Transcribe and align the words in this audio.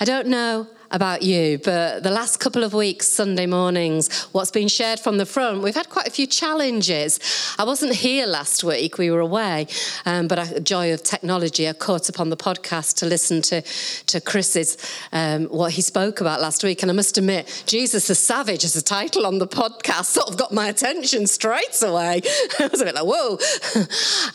I 0.00 0.04
don't 0.04 0.28
know 0.28 0.68
about 0.90 1.22
you, 1.22 1.58
but 1.58 2.02
the 2.02 2.10
last 2.10 2.38
couple 2.38 2.64
of 2.64 2.72
weeks, 2.72 3.08
Sunday 3.08 3.46
mornings, 3.46 4.24
what's 4.32 4.50
been 4.50 4.68
shared 4.68 4.98
from 4.98 5.18
the 5.18 5.26
front, 5.26 5.62
we've 5.62 5.74
had 5.74 5.88
quite 5.88 6.06
a 6.06 6.10
few 6.10 6.26
challenges. 6.26 7.20
I 7.58 7.64
wasn't 7.64 7.94
here 7.94 8.26
last 8.26 8.64
week, 8.64 8.98
we 8.98 9.10
were 9.10 9.20
away, 9.20 9.66
um, 10.06 10.28
but 10.28 10.38
a 10.38 10.60
joy 10.60 10.92
of 10.92 11.02
technology, 11.02 11.68
I 11.68 11.72
caught 11.74 12.08
up 12.08 12.20
on 12.20 12.30
the 12.30 12.36
podcast 12.36 12.96
to 12.96 13.06
listen 13.06 13.42
to, 13.42 13.62
to 14.06 14.20
Chris's, 14.20 14.76
um, 15.12 15.44
what 15.46 15.72
he 15.72 15.82
spoke 15.82 16.20
about 16.20 16.40
last 16.40 16.64
week. 16.64 16.82
And 16.82 16.90
I 16.90 16.94
must 16.94 17.18
admit, 17.18 17.64
Jesus 17.66 18.08
is 18.08 18.18
Savage 18.18 18.64
as 18.64 18.76
a 18.76 18.82
title 18.82 19.26
on 19.26 19.38
the 19.38 19.46
podcast 19.46 20.06
sort 20.06 20.28
of 20.28 20.36
got 20.36 20.52
my 20.52 20.68
attention 20.68 21.26
straight 21.26 21.82
away. 21.82 22.22
I 22.58 22.66
was 22.68 22.80
a 22.80 22.84
bit 22.84 22.94
like, 22.94 23.04
whoa. 23.04 23.38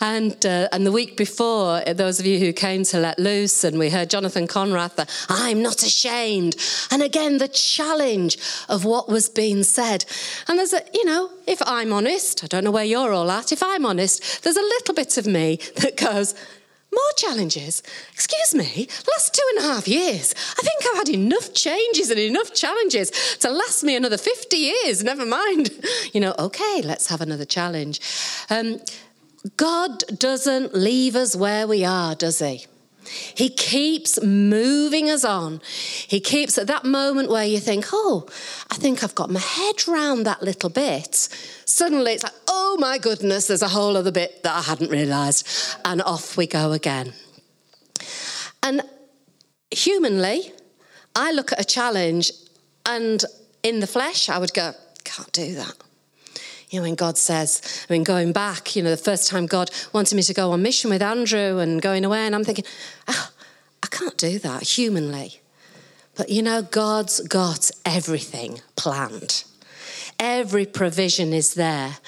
and, 0.00 0.46
uh, 0.46 0.68
and 0.72 0.86
the 0.86 0.92
week 0.92 1.16
before, 1.16 1.80
those 1.80 2.20
of 2.20 2.26
you 2.26 2.38
who 2.38 2.52
came 2.52 2.84
to 2.84 2.98
Let 2.98 3.18
Loose, 3.18 3.64
and 3.64 3.78
we 3.78 3.90
heard 3.90 4.10
Jonathan 4.10 4.46
Conrathe, 4.46 4.94
the 4.94 5.06
I'm 5.28 5.62
not 5.62 5.82
ashamed 5.82 6.43
and 6.90 7.02
again, 7.02 7.38
the 7.38 7.48
challenge 7.48 8.38
of 8.68 8.84
what 8.84 9.08
was 9.08 9.28
being 9.28 9.62
said. 9.62 10.04
And 10.48 10.58
there's 10.58 10.72
a, 10.72 10.82
you 10.92 11.04
know, 11.04 11.30
if 11.46 11.62
I'm 11.66 11.92
honest, 11.92 12.42
I 12.42 12.46
don't 12.46 12.64
know 12.64 12.70
where 12.70 12.84
you're 12.84 13.12
all 13.12 13.30
at, 13.30 13.52
if 13.52 13.62
I'm 13.62 13.86
honest, 13.86 14.42
there's 14.42 14.56
a 14.56 14.60
little 14.60 14.94
bit 14.94 15.16
of 15.16 15.26
me 15.26 15.56
that 15.76 15.96
goes, 15.96 16.34
more 16.92 17.12
challenges? 17.16 17.82
Excuse 18.12 18.54
me, 18.54 18.86
last 19.10 19.34
two 19.34 19.42
and 19.56 19.64
a 19.64 19.74
half 19.74 19.88
years, 19.88 20.34
I 20.58 20.62
think 20.62 20.82
I've 20.86 20.98
had 20.98 21.08
enough 21.08 21.52
changes 21.52 22.10
and 22.10 22.20
enough 22.20 22.54
challenges 22.54 23.10
to 23.40 23.50
last 23.50 23.82
me 23.82 23.96
another 23.96 24.16
50 24.18 24.56
years, 24.56 25.02
never 25.02 25.26
mind. 25.26 25.70
You 26.12 26.20
know, 26.20 26.34
okay, 26.38 26.80
let's 26.84 27.08
have 27.08 27.20
another 27.20 27.44
challenge. 27.44 28.00
Um, 28.48 28.80
God 29.56 30.04
doesn't 30.18 30.74
leave 30.74 31.16
us 31.16 31.34
where 31.34 31.66
we 31.66 31.84
are, 31.84 32.14
does 32.14 32.38
He? 32.38 32.66
He 33.06 33.48
keeps 33.48 34.22
moving 34.22 35.10
us 35.10 35.24
on. 35.24 35.60
He 36.06 36.20
keeps 36.20 36.58
at 36.58 36.66
that 36.66 36.84
moment 36.84 37.30
where 37.30 37.44
you 37.44 37.58
think, 37.58 37.86
oh, 37.92 38.26
I 38.70 38.76
think 38.76 39.02
I've 39.02 39.14
got 39.14 39.30
my 39.30 39.40
head 39.40 39.86
round 39.86 40.26
that 40.26 40.42
little 40.42 40.70
bit. 40.70 41.14
Suddenly 41.64 42.12
it's 42.12 42.24
like, 42.24 42.32
oh 42.48 42.76
my 42.78 42.98
goodness, 42.98 43.46
there's 43.46 43.62
a 43.62 43.68
whole 43.68 43.96
other 43.96 44.12
bit 44.12 44.42
that 44.42 44.54
I 44.54 44.62
hadn't 44.62 44.90
realised. 44.90 45.46
And 45.84 46.02
off 46.02 46.36
we 46.36 46.46
go 46.46 46.72
again. 46.72 47.12
And 48.62 48.82
humanly, 49.70 50.52
I 51.14 51.32
look 51.32 51.52
at 51.52 51.60
a 51.60 51.64
challenge 51.64 52.32
and 52.86 53.24
in 53.62 53.80
the 53.80 53.86
flesh, 53.86 54.28
I 54.28 54.38
would 54.38 54.52
go, 54.52 54.72
can't 55.04 55.32
do 55.32 55.54
that. 55.54 55.74
You 56.74 56.80
know, 56.80 56.86
when 56.86 56.96
God 56.96 57.16
says, 57.16 57.86
I 57.88 57.92
mean, 57.92 58.02
going 58.02 58.32
back, 58.32 58.74
you 58.74 58.82
know, 58.82 58.90
the 58.90 58.96
first 58.96 59.30
time 59.30 59.46
God 59.46 59.70
wanted 59.92 60.16
me 60.16 60.22
to 60.22 60.34
go 60.34 60.50
on 60.50 60.60
mission 60.60 60.90
with 60.90 61.02
Andrew 61.02 61.58
and 61.58 61.80
going 61.80 62.04
away, 62.04 62.26
and 62.26 62.34
I'm 62.34 62.42
thinking, 62.42 62.64
oh, 63.06 63.30
I 63.80 63.86
can't 63.86 64.16
do 64.16 64.40
that 64.40 64.64
humanly. 64.64 65.40
But 66.16 66.30
you 66.30 66.42
know, 66.42 66.62
God's 66.62 67.20
got 67.20 67.70
everything 67.84 68.60
planned. 68.74 69.44
Every 70.18 70.66
provision 70.66 71.32
is 71.32 71.54
there. 71.54 71.98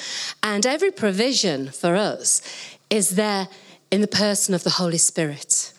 And 0.43 0.67
every 0.67 0.91
provision 0.91 1.71
for 1.71 1.95
us 1.95 2.43
is 2.91 3.11
there 3.11 3.47
in 3.93 4.01
the 4.01 4.09
person 4.09 4.53
of 4.53 4.65
the 4.65 4.71
Holy 4.71 4.99
Spirit 4.99 5.73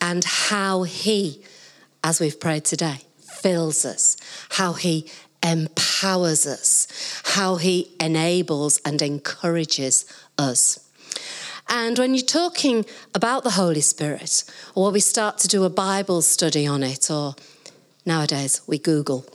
and 0.00 0.24
how 0.24 0.84
He, 0.84 1.42
as 2.04 2.20
we've 2.20 2.38
prayed 2.38 2.64
today, 2.64 2.98
fills 3.18 3.84
us, 3.84 4.16
how 4.50 4.74
He 4.74 5.10
empowers 5.42 6.46
us, 6.46 7.22
how 7.24 7.56
he 7.56 7.94
enables 8.00 8.78
and 8.84 9.00
encourages 9.00 10.04
us. 10.38 10.86
And 11.68 11.98
when 11.98 12.14
you're 12.14 12.24
talking 12.24 12.84
about 13.14 13.44
the 13.44 13.50
Holy 13.50 13.80
Spirit, 13.80 14.44
or 14.74 14.90
we 14.90 15.00
start 15.00 15.38
to 15.38 15.48
do 15.48 15.64
a 15.64 15.70
Bible 15.70 16.20
study 16.20 16.66
on 16.66 16.82
it, 16.82 17.10
or 17.10 17.36
Nowadays, 18.06 18.62
we 18.66 18.78
Google 18.78 19.26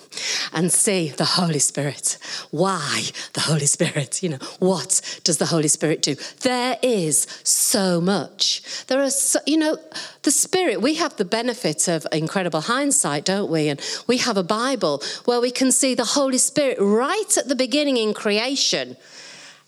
and 0.52 0.72
see 0.72 1.10
the 1.10 1.26
Holy 1.26 1.60
Spirit. 1.60 2.18
Why 2.50 3.04
the 3.34 3.42
Holy 3.42 3.68
Spirit? 3.68 4.24
You 4.24 4.30
know, 4.30 4.40
what 4.58 5.20
does 5.24 5.38
the 5.38 5.46
Holy 5.46 5.68
Spirit 5.68 6.02
do? 6.02 6.16
There 6.42 6.78
is 6.82 7.28
so 7.44 8.02
much. 8.02 8.64
There 8.88 9.04
are, 9.04 9.12
so, 9.12 9.40
you 9.46 9.58
know, 9.58 9.78
the 10.24 10.32
Spirit, 10.32 10.82
we 10.82 10.96
have 10.96 11.16
the 11.18 11.26
benefit 11.26 11.88
of 11.88 12.08
incredible 12.12 12.62
hindsight, 12.62 13.24
don't 13.24 13.52
we? 13.52 13.70
And 13.70 13.80
we 14.08 14.18
have 14.18 14.38
a 14.38 14.44
Bible 14.44 15.04
where 15.26 15.40
we 15.40 15.52
can 15.52 15.72
see 15.72 15.94
the 15.94 16.04
Holy 16.04 16.40
Spirit 16.40 16.78
right 16.80 17.38
at 17.38 17.48
the 17.48 17.56
beginning 17.56 17.98
in 17.98 18.16
creation. 18.16 18.98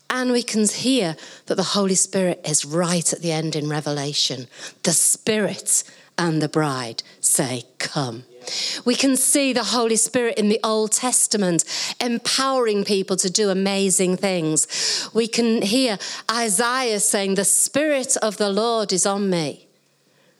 And 0.09 0.31
we 0.31 0.41
can 0.41 0.67
hear 0.67 1.15
that 1.45 1.55
the 1.55 1.63
Holy 1.63 1.95
Spirit 1.95 2.41
is 2.45 2.65
right 2.65 3.13
at 3.13 3.21
the 3.21 3.31
end 3.31 3.55
in 3.55 3.69
Revelation. 3.69 4.47
The 4.83 4.93
Spirit 4.93 5.83
and 6.17 6.41
the 6.41 6.49
bride 6.49 7.03
say, 7.19 7.63
Come. 7.79 8.23
We 8.85 8.95
can 8.95 9.17
see 9.17 9.51
the 9.51 9.63
Holy 9.63 9.97
Spirit 9.97 10.37
in 10.37 10.47
the 10.47 10.59
Old 10.63 10.93
Testament 10.93 11.65
empowering 11.99 12.85
people 12.85 13.17
to 13.17 13.29
do 13.29 13.49
amazing 13.49 14.17
things. 14.17 15.09
We 15.13 15.27
can 15.27 15.61
hear 15.61 15.97
Isaiah 16.31 16.99
saying, 16.99 17.35
The 17.35 17.43
Spirit 17.43 18.15
of 18.17 18.37
the 18.37 18.49
Lord 18.49 18.93
is 18.93 19.05
on 19.05 19.29
me. 19.29 19.67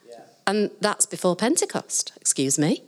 Yeah. 0.07 0.19
And 0.45 0.71
that's 0.79 1.05
before 1.05 1.35
Pentecost, 1.35 2.13
excuse 2.15 2.57
me. 2.57 2.83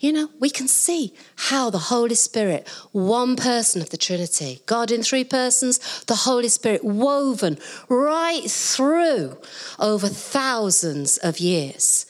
You 0.00 0.12
know, 0.12 0.30
we 0.38 0.48
can 0.48 0.68
see 0.68 1.12
how 1.34 1.70
the 1.70 1.78
Holy 1.78 2.14
Spirit, 2.14 2.68
one 2.92 3.34
person 3.34 3.82
of 3.82 3.90
the 3.90 3.96
Trinity, 3.96 4.60
God 4.66 4.92
in 4.92 5.02
three 5.02 5.24
persons, 5.24 6.04
the 6.04 6.14
Holy 6.14 6.48
Spirit 6.48 6.84
woven 6.84 7.58
right 7.88 8.48
through 8.48 9.38
over 9.80 10.06
thousands 10.06 11.16
of 11.16 11.40
years. 11.40 12.06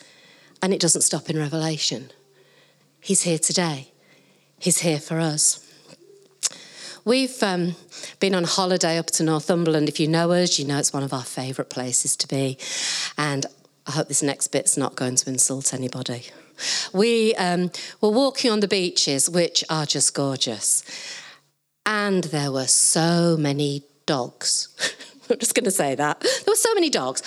And 0.63 0.75
it 0.75 0.81
doesn't 0.81 1.03
stop 1.03 1.31
in 1.31 1.39
Revelation. 1.39 2.11
He's 3.01 3.23
here 3.23 3.39
today. 3.39 3.93
He's 4.59 4.81
here 4.81 4.99
for 4.99 5.21
us. 5.21 5.65
We've 7.05 7.43
um, 7.43 7.77
been 8.21 8.35
on 8.35 8.45
holiday 8.45 8.99
up 8.99 9.07
to 9.13 9.23
Northumberland. 9.23 9.89
If 9.89 9.99
you 9.99 10.09
know 10.09 10.33
us, 10.33 10.59
you 10.59 10.67
know 10.67 10.79
it's 10.79 10.93
one 10.93 11.03
of 11.03 11.13
our 11.13 11.25
favourite 11.25 11.71
places 11.71 12.17
to 12.17 12.29
be. 12.29 12.59
And 13.17 13.47
I 13.87 13.93
hope 13.93 14.09
this 14.09 14.23
next 14.23 14.49
bit's 14.49 14.77
not 14.77 14.97
going 14.97 15.17
to 15.17 15.31
insult 15.31 15.73
anybody. 15.73 16.27
We 16.93 17.35
um, 17.37 17.71
were 18.01 18.11
walking 18.11 18.51
on 18.51 18.61
the 18.61 18.69
beaches, 18.69 19.31
which 19.31 19.65
are 19.71 19.87
just 19.87 20.15
gorgeous. 20.15 20.83
And 21.87 22.25
there 22.25 22.53
were 22.53 22.67
so 22.67 23.37
many 23.39 23.85
dogs. 24.05 24.69
I'm 25.31 25.39
just 25.39 25.55
going 25.55 25.65
to 25.65 25.71
say 25.71 25.95
that. 25.95 26.21
There 26.21 26.53
were 26.53 26.57
so 26.57 26.75
many 26.75 26.91
dogs. 26.91 27.23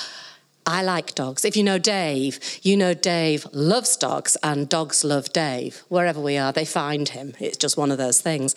I 0.66 0.84
like 0.84 1.16
dogs. 1.16 1.44
If 1.44 1.58
you 1.58 1.64
know 1.64 1.78
Dave, 1.78 2.40
you 2.62 2.78
know 2.78 2.94
Dave 2.94 3.48
loves 3.52 3.98
dogs 3.98 4.38
and 4.44 4.70
dogs 4.70 5.04
love 5.04 5.34
Dave. 5.34 5.84
Wherever 5.90 6.20
we 6.20 6.38
are, 6.38 6.54
they 6.54 6.66
find 6.66 7.10
him. 7.10 7.34
It's 7.40 7.58
just 7.58 7.78
one 7.78 7.92
of 7.92 7.98
those 7.98 8.22
things. 8.22 8.56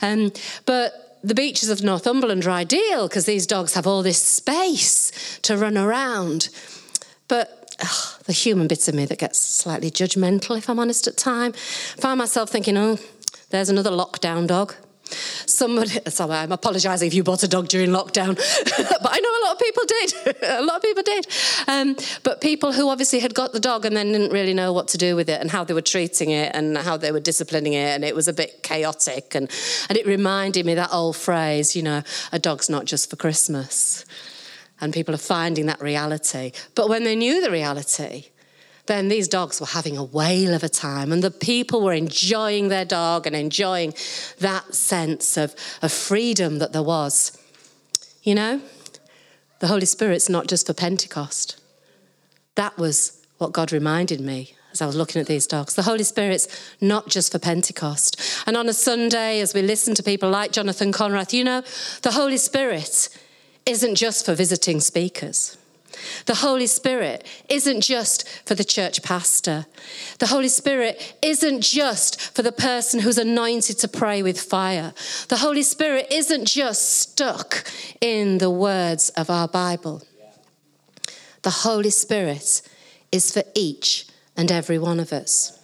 Um, 0.00 0.32
but 0.64 1.18
the 1.22 1.34
beaches 1.34 1.68
of 1.68 1.82
Northumberland 1.82 2.46
are 2.46 2.50
ideal 2.50 3.08
because 3.08 3.26
these 3.26 3.46
dogs 3.46 3.74
have 3.74 3.86
all 3.86 4.02
this 4.02 4.22
space 4.22 5.38
to 5.42 5.56
run 5.56 5.76
around. 5.76 6.48
But 7.28 7.74
ugh, 7.80 8.22
the 8.24 8.32
human 8.32 8.68
bits 8.68 8.88
of 8.88 8.94
me 8.94 9.04
that 9.06 9.18
gets 9.18 9.38
slightly 9.38 9.90
judgmental, 9.90 10.56
if 10.56 10.70
I'm 10.70 10.78
honest, 10.78 11.06
at 11.08 11.16
time, 11.16 11.52
find 11.52 12.18
myself 12.18 12.50
thinking, 12.50 12.76
oh, 12.78 12.98
there's 13.50 13.68
another 13.68 13.90
lockdown 13.90 14.46
dog. 14.46 14.74
Somebody, 15.60 15.90
sorry, 16.08 16.32
I'm 16.32 16.52
apologising 16.52 17.06
if 17.06 17.12
you 17.12 17.22
bought 17.22 17.42
a 17.42 17.48
dog 17.48 17.68
during 17.68 17.90
lockdown, 17.90 18.34
but 18.34 19.10
I 19.12 19.20
know 19.20 19.28
a 19.28 19.42
lot 19.44 19.52
of 19.52 19.58
people 19.58 19.82
did. 19.86 20.42
a 20.58 20.64
lot 20.64 20.76
of 20.76 20.82
people 20.82 21.02
did. 21.02 21.26
Um, 21.68 21.96
but 22.22 22.40
people 22.40 22.72
who 22.72 22.88
obviously 22.88 23.18
had 23.20 23.34
got 23.34 23.52
the 23.52 23.60
dog 23.60 23.84
and 23.84 23.94
then 23.94 24.10
didn't 24.10 24.32
really 24.32 24.54
know 24.54 24.72
what 24.72 24.88
to 24.88 24.96
do 24.96 25.14
with 25.16 25.28
it 25.28 25.38
and 25.38 25.50
how 25.50 25.62
they 25.64 25.74
were 25.74 25.82
treating 25.82 26.30
it 26.30 26.52
and 26.54 26.78
how 26.78 26.96
they 26.96 27.12
were 27.12 27.20
disciplining 27.20 27.74
it, 27.74 27.94
and 27.94 28.06
it 28.06 28.14
was 28.14 28.26
a 28.26 28.32
bit 28.32 28.62
chaotic. 28.62 29.34
And, 29.34 29.50
and 29.90 29.98
it 29.98 30.06
reminded 30.06 30.64
me 30.64 30.72
that 30.76 30.88
old 30.94 31.18
phrase, 31.18 31.76
you 31.76 31.82
know, 31.82 32.02
a 32.32 32.38
dog's 32.38 32.70
not 32.70 32.86
just 32.86 33.10
for 33.10 33.16
Christmas. 33.16 34.06
And 34.80 34.94
people 34.94 35.14
are 35.14 35.18
finding 35.18 35.66
that 35.66 35.82
reality. 35.82 36.52
But 36.74 36.88
when 36.88 37.04
they 37.04 37.16
knew 37.16 37.42
the 37.42 37.50
reality, 37.50 38.30
then 38.90 39.06
these 39.06 39.28
dogs 39.28 39.60
were 39.60 39.68
having 39.68 39.96
a 39.96 40.02
whale 40.02 40.52
of 40.52 40.64
a 40.64 40.68
time, 40.68 41.12
and 41.12 41.22
the 41.22 41.30
people 41.30 41.80
were 41.80 41.92
enjoying 41.92 42.68
their 42.68 42.84
dog 42.84 43.24
and 43.24 43.36
enjoying 43.36 43.94
that 44.40 44.74
sense 44.74 45.36
of, 45.36 45.54
of 45.80 45.92
freedom 45.92 46.58
that 46.58 46.72
there 46.72 46.82
was. 46.82 47.38
You 48.24 48.34
know, 48.34 48.60
the 49.60 49.68
Holy 49.68 49.86
Spirit's 49.86 50.28
not 50.28 50.48
just 50.48 50.66
for 50.66 50.74
Pentecost. 50.74 51.60
That 52.56 52.76
was 52.78 53.24
what 53.38 53.52
God 53.52 53.70
reminded 53.70 54.20
me 54.20 54.56
as 54.72 54.82
I 54.82 54.86
was 54.86 54.96
looking 54.96 55.20
at 55.20 55.28
these 55.28 55.46
dogs. 55.46 55.74
The 55.74 55.82
Holy 55.82 56.02
Spirit's 56.02 56.48
not 56.80 57.08
just 57.08 57.30
for 57.30 57.38
Pentecost. 57.38 58.20
And 58.44 58.56
on 58.56 58.68
a 58.68 58.72
Sunday, 58.72 59.40
as 59.40 59.54
we 59.54 59.62
listen 59.62 59.94
to 59.94 60.02
people 60.02 60.30
like 60.30 60.50
Jonathan 60.50 60.90
Conrathe, 60.90 61.32
you 61.32 61.44
know, 61.44 61.62
the 62.02 62.10
Holy 62.10 62.38
Spirit 62.38 63.08
isn't 63.66 63.94
just 63.94 64.26
for 64.26 64.34
visiting 64.34 64.80
speakers. 64.80 65.56
The 66.26 66.36
Holy 66.36 66.66
Spirit 66.66 67.26
isn't 67.48 67.82
just 67.82 68.28
for 68.46 68.54
the 68.54 68.64
church 68.64 69.02
pastor. 69.02 69.66
The 70.18 70.26
Holy 70.26 70.48
Spirit 70.48 71.16
isn't 71.22 71.62
just 71.62 72.20
for 72.20 72.42
the 72.42 72.52
person 72.52 73.00
who's 73.00 73.18
anointed 73.18 73.78
to 73.78 73.88
pray 73.88 74.22
with 74.22 74.40
fire. 74.40 74.92
The 75.28 75.38
Holy 75.38 75.62
Spirit 75.62 76.06
isn't 76.10 76.46
just 76.46 76.82
stuck 76.82 77.64
in 78.00 78.38
the 78.38 78.50
words 78.50 79.10
of 79.10 79.30
our 79.30 79.48
Bible. 79.48 80.02
The 81.42 81.50
Holy 81.50 81.90
Spirit 81.90 82.62
is 83.10 83.32
for 83.32 83.42
each 83.54 84.06
and 84.36 84.52
every 84.52 84.78
one 84.78 85.00
of 85.00 85.12
us. 85.12 85.58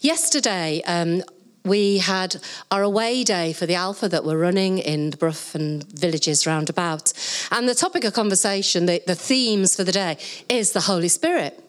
Yesterday, 0.00 0.82
um, 0.86 1.22
we 1.64 1.98
had 1.98 2.36
our 2.70 2.82
away 2.82 3.22
day 3.24 3.52
for 3.52 3.66
the 3.66 3.74
Alpha 3.74 4.08
that 4.08 4.24
we're 4.24 4.38
running 4.38 4.78
in 4.78 5.10
the 5.10 5.16
Brough 5.16 5.54
and 5.54 5.84
villages 5.84 6.46
roundabout. 6.46 7.12
And 7.50 7.68
the 7.68 7.74
topic 7.74 8.04
of 8.04 8.14
conversation, 8.14 8.86
the, 8.86 9.02
the 9.06 9.14
themes 9.14 9.76
for 9.76 9.84
the 9.84 9.92
day, 9.92 10.18
is 10.48 10.72
the 10.72 10.80
Holy 10.80 11.08
Spirit. 11.08 11.62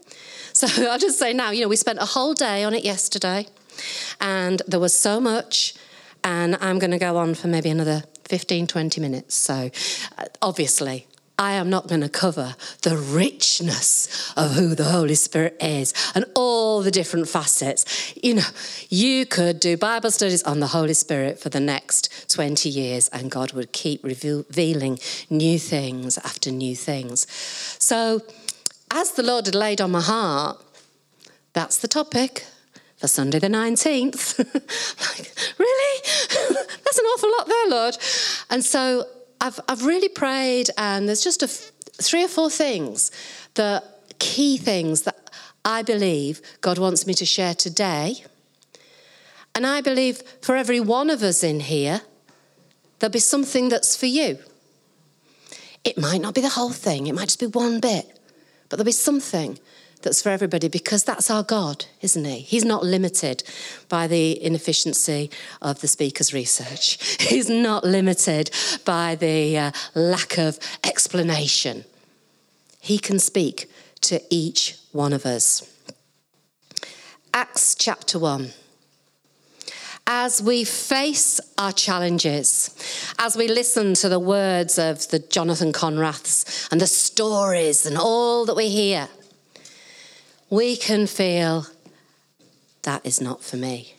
So 0.54 0.68
I'll 0.90 1.00
just 1.00 1.20
say 1.20 1.34
now, 1.34 1.52
you 1.52 1.62
know, 1.62 1.68
we 1.68 1.76
spent 1.76 2.00
a 2.00 2.06
whole 2.06 2.34
day 2.34 2.64
on 2.64 2.74
it 2.74 2.84
yesterday, 2.84 3.48
and 4.20 4.62
there 4.68 4.80
was 4.80 4.98
so 4.98 5.20
much, 5.20 5.74
and 6.24 6.58
I'm 6.62 6.80
going 6.80 6.92
to 6.92 7.00
go 7.00 7.18
on 7.18 7.36
for 7.36 7.48
maybe 7.48 7.70
another 7.70 8.04
15, 8.26 8.68
20 8.68 9.02
minutes. 9.02 9.36
So 9.36 9.72
uh, 10.18 10.26
obviously, 10.42 11.08
I 11.42 11.54
am 11.54 11.72
not 11.72 11.88
going 11.88 12.02
to 12.02 12.10
cover 12.10 12.56
the 12.84 12.96
richness 12.96 14.32
of 14.38 14.52
who 14.52 14.76
the 14.76 14.84
Holy 14.84 15.16
Spirit 15.16 15.58
is 15.60 15.92
and 16.14 16.24
all 16.36 16.84
the 16.84 16.92
different 16.92 17.28
facets. 17.28 18.14
You 18.22 18.36
know, 18.36 18.50
you 18.90 19.26
could 19.26 19.60
do 19.60 19.76
Bible 19.76 20.12
studies 20.12 20.44
on 20.44 20.60
the 20.60 20.68
Holy 20.68 20.94
Spirit 20.94 21.40
for 21.40 21.50
the 21.50 21.60
next 21.60 22.30
20 22.32 22.70
years, 22.70 23.08
and 23.08 23.32
God 23.32 23.54
would 23.54 23.72
keep 23.72 24.04
revealing 24.04 25.00
new 25.32 25.58
things 25.58 26.20
after 26.20 26.52
new 26.52 26.76
things. 26.76 27.26
So, 27.80 28.22
as 28.92 29.14
the 29.14 29.24
Lord 29.24 29.48
had 29.48 29.56
laid 29.56 29.82
on 29.82 29.90
my 29.90 30.02
heart, 30.02 30.62
that's 31.54 31.80
the 31.80 31.88
topic 31.88 32.46
for 32.98 33.08
Sunday 33.08 33.40
the 33.40 33.48
19th. 33.48 34.38
like, 35.18 35.34
really? 35.58 36.02
That's 36.84 37.00
an 37.00 37.06
awful 37.06 37.32
lot 37.32 37.48
there, 37.48 37.68
Lord. 37.68 37.98
And 38.52 38.64
so 38.64 39.08
I've, 39.42 39.60
I've 39.68 39.86
really 39.86 40.08
prayed, 40.08 40.70
and 40.78 41.08
there's 41.08 41.24
just 41.24 41.42
a 41.42 41.48
f- 41.48 41.72
three 41.94 42.24
or 42.24 42.28
four 42.28 42.52
things, 42.52 43.12
the 43.56 43.84
key 44.20 44.58
things 44.58 45.02
that 45.02 45.32
I 45.66 45.82
believe 45.82 46.42
God 46.62 46.78
wants 46.78 47.08
me 47.08 47.16
to 47.16 47.26
share 47.26 47.56
today. 47.56 48.24
And 49.56 49.66
I 49.66 49.82
believe 49.82 50.22
for 50.42 50.56
every 50.56 50.80
one 50.80 51.10
of 51.10 51.24
us 51.24 51.44
in 51.44 51.60
here, 51.60 52.02
there'll 53.00 53.12
be 53.12 53.20
something 53.20 53.70
that's 53.70 53.96
for 53.96 54.06
you. 54.06 54.38
It 55.84 55.98
might 55.98 56.22
not 56.22 56.36
be 56.36 56.42
the 56.42 56.50
whole 56.50 56.72
thing, 56.72 57.08
it 57.08 57.16
might 57.16 57.26
just 57.28 57.40
be 57.40 57.48
one 57.48 57.80
bit, 57.80 58.20
but 58.70 58.78
there'll 58.78 58.86
be 58.86 58.92
something 58.92 59.58
that's 60.04 60.22
for 60.22 60.30
everybody 60.30 60.68
because 60.68 61.04
that's 61.04 61.30
our 61.30 61.44
God, 61.44 61.86
isn't 62.02 62.26
He? 62.26 62.40
He's 62.40 62.66
not 62.66 62.84
limited 62.84 63.44
by 63.90 64.08
the 64.08 64.44
inefficiency 64.44 65.30
of 65.62 65.82
the 65.82 65.88
speaker's 65.88 66.34
research, 66.34 67.18
He's 67.22 67.50
not 67.50 67.84
limited 67.84 68.52
by 68.86 69.16
the 69.16 69.58
uh, 69.58 69.72
lack 69.96 70.38
of 70.38 70.60
explanation. 70.84 71.86
He 72.80 72.98
can 72.98 73.20
speak 73.20 73.70
to 74.02 74.22
each 74.30 74.78
one 74.92 75.14
of 75.14 75.26
us. 75.26 75.68
Acts 77.34 77.76
chapter 77.76 78.20
1 78.20 78.52
as 80.08 80.42
we 80.42 80.66
face 80.66 81.40
our 81.58 81.72
challenges, 81.72 82.76
as 83.18 83.38
we 83.38 83.48
listen 83.48 83.94
to 83.94 84.10
the 84.10 84.20
words 84.20 84.78
of 84.78 85.08
the 85.10 85.20
Jonathan 85.20 85.72
Conrathes 85.72 86.68
and 86.70 86.82
the 86.82 86.88
stories 86.88 87.86
and 87.86 87.98
all 87.98 88.46
that 88.46 88.56
we 88.56 88.68
hear, 88.68 89.08
we 90.52 90.76
can 90.76 91.08
feel 91.08 91.66
that 92.84 93.04
is 93.06 93.20
not 93.22 93.42
for 93.42 93.58
me. 93.58 93.96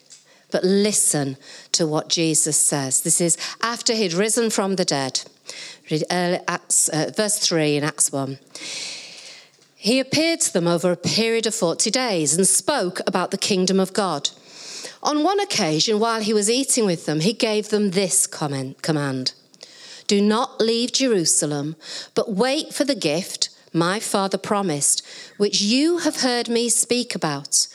But 0.53 0.63
listen 0.63 1.39
to 1.73 1.87
what 1.87 2.11
Jesus 2.11 2.59
says. 2.59 3.01
This 3.01 3.21
is 3.21 3.39
after 3.63 3.95
he'd 3.95 4.13
risen 4.13 4.51
from 4.51 4.77
the 4.77 4.85
dead. 4.85 5.23
Read 5.91 6.05
Acts, 6.11 6.89
uh, 6.91 7.11
verse 7.17 7.39
3 7.39 7.77
in 7.77 7.85
Acts 7.85 8.13
1. 8.13 8.39
He 9.77 9.99
appeared 9.99 10.41
to 10.41 10.53
them 10.53 10.69
over 10.69 10.93
a 10.93 10.97
period 10.97 11.47
of 11.47 11.55
40 11.55 11.91
days 11.91 12.37
and 12.37 12.47
spoke 12.47 13.01
about 13.07 13.31
the 13.31 13.39
kingdom 13.39 13.81
of 13.81 13.95
God. 13.95 14.29
On 15.03 15.25
one 15.25 15.41
occasion, 15.41 15.99
while 15.99 16.21
he 16.21 16.35
was 16.35 16.51
eating 16.51 16.85
with 16.85 17.07
them, 17.07 17.21
he 17.21 17.33
gave 17.33 17.71
them 17.71 17.91
this 17.91 18.27
comment, 18.27 18.83
command 18.83 19.33
Do 20.07 20.21
not 20.21 20.61
leave 20.61 20.93
Jerusalem, 20.93 21.77
but 22.15 22.31
wait 22.31 22.75
for 22.75 22.85
the 22.85 22.95
gift 22.95 23.49
my 23.73 24.01
Father 24.01 24.39
promised, 24.39 25.07
which 25.39 25.61
you 25.61 25.99
have 25.99 26.21
heard 26.21 26.49
me 26.49 26.69
speak 26.69 27.15
about. 27.15 27.67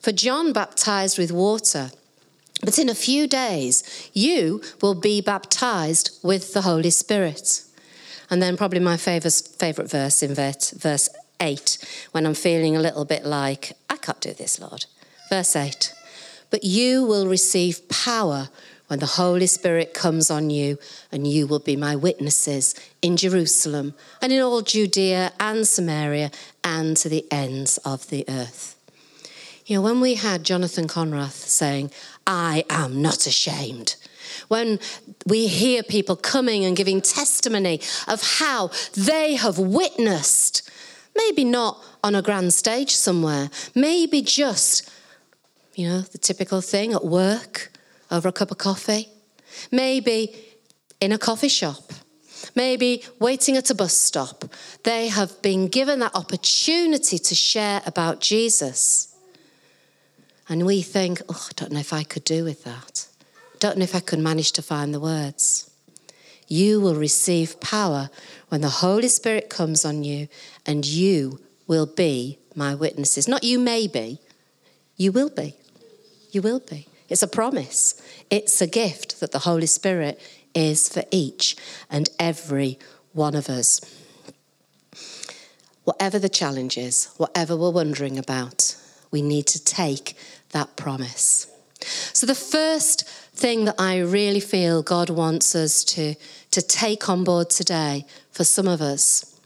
For 0.00 0.12
John 0.12 0.52
baptized 0.52 1.18
with 1.18 1.30
water, 1.30 1.90
but 2.62 2.78
in 2.78 2.88
a 2.88 2.94
few 2.94 3.26
days 3.26 4.10
you 4.12 4.62
will 4.80 4.94
be 4.94 5.20
baptized 5.20 6.18
with 6.22 6.54
the 6.54 6.62
Holy 6.62 6.90
Spirit. 6.90 7.64
And 8.30 8.42
then, 8.42 8.56
probably 8.56 8.80
my 8.80 8.96
favourite 8.96 9.90
verse 9.90 10.22
in 10.22 10.34
verse 10.34 11.08
8, 11.40 12.08
when 12.12 12.24
I'm 12.24 12.34
feeling 12.34 12.76
a 12.76 12.80
little 12.80 13.04
bit 13.04 13.26
like, 13.26 13.72
I 13.90 13.96
can't 13.96 14.20
do 14.20 14.32
this, 14.32 14.58
Lord. 14.58 14.86
Verse 15.28 15.54
8 15.54 15.92
But 16.50 16.64
you 16.64 17.04
will 17.04 17.26
receive 17.26 17.88
power 17.88 18.48
when 18.92 18.98
the 18.98 19.06
Holy 19.06 19.46
Spirit 19.46 19.94
comes 19.94 20.30
on 20.30 20.50
you, 20.50 20.76
and 21.10 21.26
you 21.26 21.46
will 21.46 21.60
be 21.60 21.76
my 21.76 21.96
witnesses 21.96 22.74
in 23.00 23.16
Jerusalem 23.16 23.94
and 24.20 24.30
in 24.30 24.42
all 24.42 24.60
Judea 24.60 25.32
and 25.40 25.66
Samaria 25.66 26.30
and 26.62 26.94
to 26.98 27.08
the 27.08 27.24
ends 27.32 27.78
of 27.86 28.10
the 28.10 28.22
earth. 28.28 28.76
You 29.64 29.76
know, 29.76 29.80
when 29.80 30.02
we 30.02 30.16
had 30.16 30.44
Jonathan 30.44 30.88
Conrathe 30.88 31.30
saying, 31.30 31.90
I 32.26 32.66
am 32.68 33.00
not 33.00 33.26
ashamed, 33.26 33.96
when 34.48 34.78
we 35.24 35.46
hear 35.46 35.82
people 35.82 36.14
coming 36.14 36.66
and 36.66 36.76
giving 36.76 37.00
testimony 37.00 37.80
of 38.06 38.20
how 38.40 38.72
they 38.92 39.36
have 39.36 39.58
witnessed, 39.58 40.70
maybe 41.16 41.44
not 41.46 41.82
on 42.04 42.14
a 42.14 42.20
grand 42.20 42.52
stage 42.52 42.94
somewhere, 42.94 43.48
maybe 43.74 44.20
just, 44.20 44.86
you 45.76 45.88
know, 45.88 46.02
the 46.02 46.18
typical 46.18 46.60
thing 46.60 46.92
at 46.92 47.06
work 47.06 47.70
over 48.12 48.28
a 48.28 48.32
cup 48.32 48.50
of 48.52 48.58
coffee, 48.58 49.08
maybe 49.72 50.36
in 51.00 51.10
a 51.10 51.18
coffee 51.18 51.48
shop, 51.48 51.92
maybe 52.54 53.02
waiting 53.18 53.56
at 53.56 53.70
a 53.70 53.74
bus 53.74 53.94
stop. 53.94 54.44
They 54.84 55.08
have 55.08 55.42
been 55.42 55.66
given 55.68 55.98
that 56.00 56.14
opportunity 56.14 57.18
to 57.18 57.34
share 57.34 57.82
about 57.86 58.20
Jesus. 58.20 59.16
And 60.48 60.66
we 60.66 60.82
think, 60.82 61.22
oh, 61.28 61.48
I 61.48 61.52
don't 61.56 61.72
know 61.72 61.80
if 61.80 61.92
I 61.92 62.04
could 62.04 62.24
do 62.24 62.44
with 62.44 62.62
that. 62.64 63.08
Don't 63.58 63.78
know 63.78 63.84
if 63.84 63.94
I 63.94 64.00
could 64.00 64.18
manage 64.18 64.52
to 64.52 64.62
find 64.62 64.92
the 64.92 65.00
words. 65.00 65.70
You 66.48 66.80
will 66.80 66.96
receive 66.96 67.60
power 67.60 68.10
when 68.48 68.60
the 68.60 68.68
Holy 68.68 69.08
Spirit 69.08 69.48
comes 69.48 69.84
on 69.84 70.04
you, 70.04 70.28
and 70.66 70.84
you 70.84 71.40
will 71.66 71.86
be 71.86 72.38
my 72.54 72.74
witnesses. 72.74 73.26
Not 73.26 73.44
you 73.44 73.58
may 73.58 73.86
be, 73.86 74.18
you 74.96 75.12
will 75.12 75.30
be. 75.30 75.54
You 76.30 76.42
will 76.42 76.60
be. 76.60 76.86
It's 77.12 77.22
a 77.22 77.28
promise, 77.28 78.00
it's 78.30 78.62
a 78.62 78.66
gift 78.66 79.20
that 79.20 79.32
the 79.32 79.40
Holy 79.40 79.66
Spirit 79.66 80.18
is 80.54 80.88
for 80.88 81.04
each 81.10 81.56
and 81.90 82.08
every 82.18 82.78
one 83.12 83.34
of 83.34 83.50
us. 83.50 83.82
Whatever 85.84 86.18
the 86.18 86.30
challenge 86.30 86.78
is, 86.78 87.10
whatever 87.18 87.54
we're 87.54 87.68
wondering 87.68 88.18
about, 88.18 88.74
we 89.10 89.20
need 89.20 89.46
to 89.48 89.62
take 89.62 90.16
that 90.52 90.74
promise. 90.78 91.48
So, 92.14 92.26
the 92.26 92.34
first 92.34 93.06
thing 93.06 93.66
that 93.66 93.74
I 93.78 93.98
really 93.98 94.40
feel 94.40 94.82
God 94.82 95.10
wants 95.10 95.54
us 95.54 95.84
to, 95.84 96.14
to 96.50 96.62
take 96.62 97.10
on 97.10 97.24
board 97.24 97.50
today 97.50 98.06
for 98.30 98.44
some 98.44 98.66
of 98.66 98.80
us, 98.80 99.38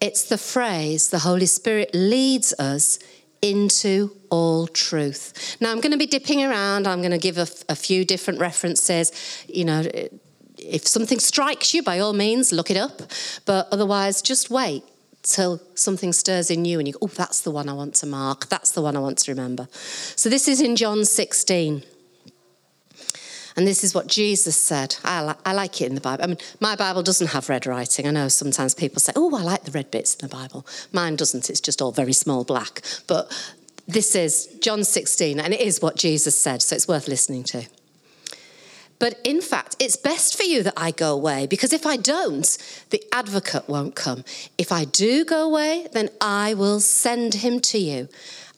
it's 0.00 0.24
the 0.24 0.38
phrase, 0.38 1.10
the 1.10 1.18
Holy 1.18 1.44
Spirit 1.44 1.90
leads 1.92 2.54
us 2.58 2.98
into 3.42 4.16
all 4.30 4.68
truth. 4.68 5.56
Now, 5.60 5.72
I'm 5.72 5.80
going 5.80 5.92
to 5.92 5.98
be 5.98 6.06
dipping 6.06 6.42
around. 6.42 6.86
I'm 6.86 7.00
going 7.00 7.10
to 7.10 7.18
give 7.18 7.36
a, 7.36 7.48
a, 7.68 7.76
few 7.76 8.04
different 8.04 8.38
references. 8.38 9.12
You 9.48 9.64
know, 9.64 9.82
if 10.56 10.86
something 10.86 11.18
strikes 11.18 11.74
you, 11.74 11.82
by 11.82 11.98
all 11.98 12.12
means, 12.12 12.52
look 12.52 12.70
it 12.70 12.76
up. 12.76 13.02
But 13.44 13.68
otherwise, 13.72 14.22
just 14.22 14.48
wait 14.48 14.84
till 15.22 15.60
something 15.74 16.12
stirs 16.12 16.50
in 16.50 16.64
you 16.64 16.78
and 16.78 16.86
you 16.86 16.94
go, 16.94 17.00
oh, 17.02 17.08
that's 17.08 17.40
the 17.40 17.50
one 17.50 17.68
I 17.68 17.72
want 17.72 17.94
to 17.96 18.06
mark. 18.06 18.48
That's 18.48 18.72
the 18.72 18.82
one 18.82 18.96
I 18.96 19.00
want 19.00 19.18
to 19.18 19.32
remember. 19.32 19.68
So 19.72 20.28
this 20.28 20.48
is 20.48 20.60
in 20.60 20.76
John 20.76 21.04
16. 21.04 21.82
And 23.56 23.66
this 23.66 23.84
is 23.84 23.94
what 23.94 24.06
Jesus 24.06 24.56
said. 24.56 24.96
I, 25.04 25.24
li- 25.24 25.34
I, 25.44 25.52
like 25.52 25.80
it 25.80 25.86
in 25.86 25.94
the 25.94 26.00
Bible. 26.00 26.24
I 26.24 26.26
mean, 26.26 26.38
my 26.60 26.74
Bible 26.74 27.02
doesn't 27.02 27.28
have 27.28 27.48
red 27.48 27.66
writing. 27.66 28.06
I 28.06 28.10
know 28.10 28.28
sometimes 28.28 28.74
people 28.74 29.00
say, 29.00 29.12
oh, 29.14 29.36
I 29.36 29.42
like 29.42 29.64
the 29.64 29.70
red 29.72 29.90
bits 29.90 30.14
in 30.14 30.26
the 30.26 30.34
Bible. 30.34 30.66
Mine 30.92 31.16
doesn't. 31.16 31.50
It's 31.50 31.60
just 31.60 31.82
all 31.82 31.92
very 31.92 32.12
small 32.12 32.44
black. 32.44 32.80
But 33.06 33.30
this 33.86 34.14
is 34.14 34.46
John 34.60 34.84
16, 34.84 35.40
and 35.40 35.52
it 35.52 35.60
is 35.60 35.82
what 35.82 35.96
Jesus 35.96 36.36
said, 36.36 36.62
so 36.62 36.76
it's 36.76 36.88
worth 36.88 37.08
listening 37.08 37.44
to. 37.44 37.66
But 38.98 39.18
in 39.24 39.40
fact, 39.40 39.74
it's 39.80 39.96
best 39.96 40.36
for 40.36 40.44
you 40.44 40.62
that 40.62 40.74
I 40.76 40.92
go 40.92 41.12
away, 41.12 41.46
because 41.46 41.72
if 41.72 41.84
I 41.84 41.96
don't, 41.96 42.46
the 42.90 43.02
advocate 43.12 43.68
won't 43.68 43.96
come. 43.96 44.24
If 44.56 44.70
I 44.70 44.84
do 44.84 45.24
go 45.24 45.42
away, 45.44 45.88
then 45.92 46.08
I 46.20 46.54
will 46.54 46.78
send 46.78 47.34
him 47.34 47.58
to 47.60 47.78
you. 47.78 48.08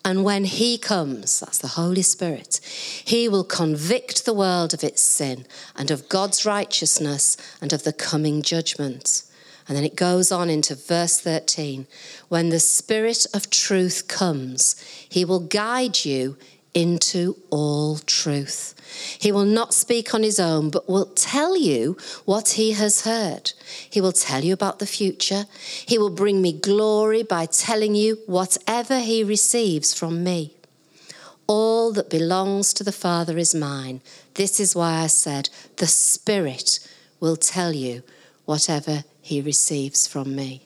And 0.05 0.23
when 0.23 0.45
he 0.45 0.77
comes, 0.77 1.41
that's 1.41 1.59
the 1.59 1.69
Holy 1.69 2.03
Spirit, 2.03 2.61
he 2.63 3.27
will 3.27 3.45
convict 3.45 4.25
the 4.25 4.35
world 4.35 4.75
of 4.75 4.85
its 4.85 5.03
sin 5.03 5.47
and 5.75 5.91
of 5.91 6.11
God's 6.11 6.45
righteousness 6.45 7.39
and 7.63 7.73
of 7.73 7.85
the 7.85 7.93
coming 7.93 8.43
judgment. 8.43 9.23
And 9.67 9.75
then 9.75 9.85
it 9.85 9.97
goes 9.97 10.31
on 10.31 10.51
into 10.51 10.75
verse 10.75 11.19
13 11.19 11.87
when 12.29 12.51
the 12.51 12.61
Spirit 12.61 13.25
of 13.33 13.49
truth 13.49 14.07
comes, 14.07 14.77
he 15.09 15.25
will 15.25 15.41
guide 15.41 16.05
you 16.05 16.37
into 16.75 17.37
all 17.51 17.99
truth. 17.99 18.75
He 19.19 19.33
will 19.33 19.45
not 19.45 19.73
speak 19.73 20.15
on 20.15 20.23
his 20.23 20.39
own, 20.39 20.71
but 20.71 20.89
will 20.89 21.07
tell 21.07 21.57
you 21.57 21.97
what 22.25 22.51
he 22.51 22.73
has 22.73 23.05
heard. 23.05 23.53
He 23.89 24.01
will 24.01 24.13
tell 24.13 24.45
you 24.45 24.53
about 24.53 24.81
the 24.81 24.87
future. 24.87 25.47
He 25.87 25.99
will 25.99 26.11
bring 26.11 26.43
me 26.43 26.53
glory 26.53 27.23
by 27.23 27.47
telling 27.47 27.95
you 27.95 28.19
whatever 28.27 29.01
he 29.01 29.25
receives 29.25 29.95
from 29.95 30.23
me. 30.23 30.55
All 31.47 31.93
that 31.93 32.11
belongs 32.11 32.73
to 32.75 32.85
the 32.85 32.93
Father 32.93 33.39
is 33.39 33.55
mine. 33.55 34.01
This 34.35 34.59
is 34.61 34.75
why 34.75 35.01
I 35.01 35.07
said, 35.09 35.51
The 35.77 35.87
Spirit 35.87 36.81
will 37.21 37.37
tell 37.37 37.73
you 37.73 38.03
whatever 38.45 39.05
he 39.21 39.41
receives 39.41 40.07
from 40.07 40.35
me. 40.35 40.63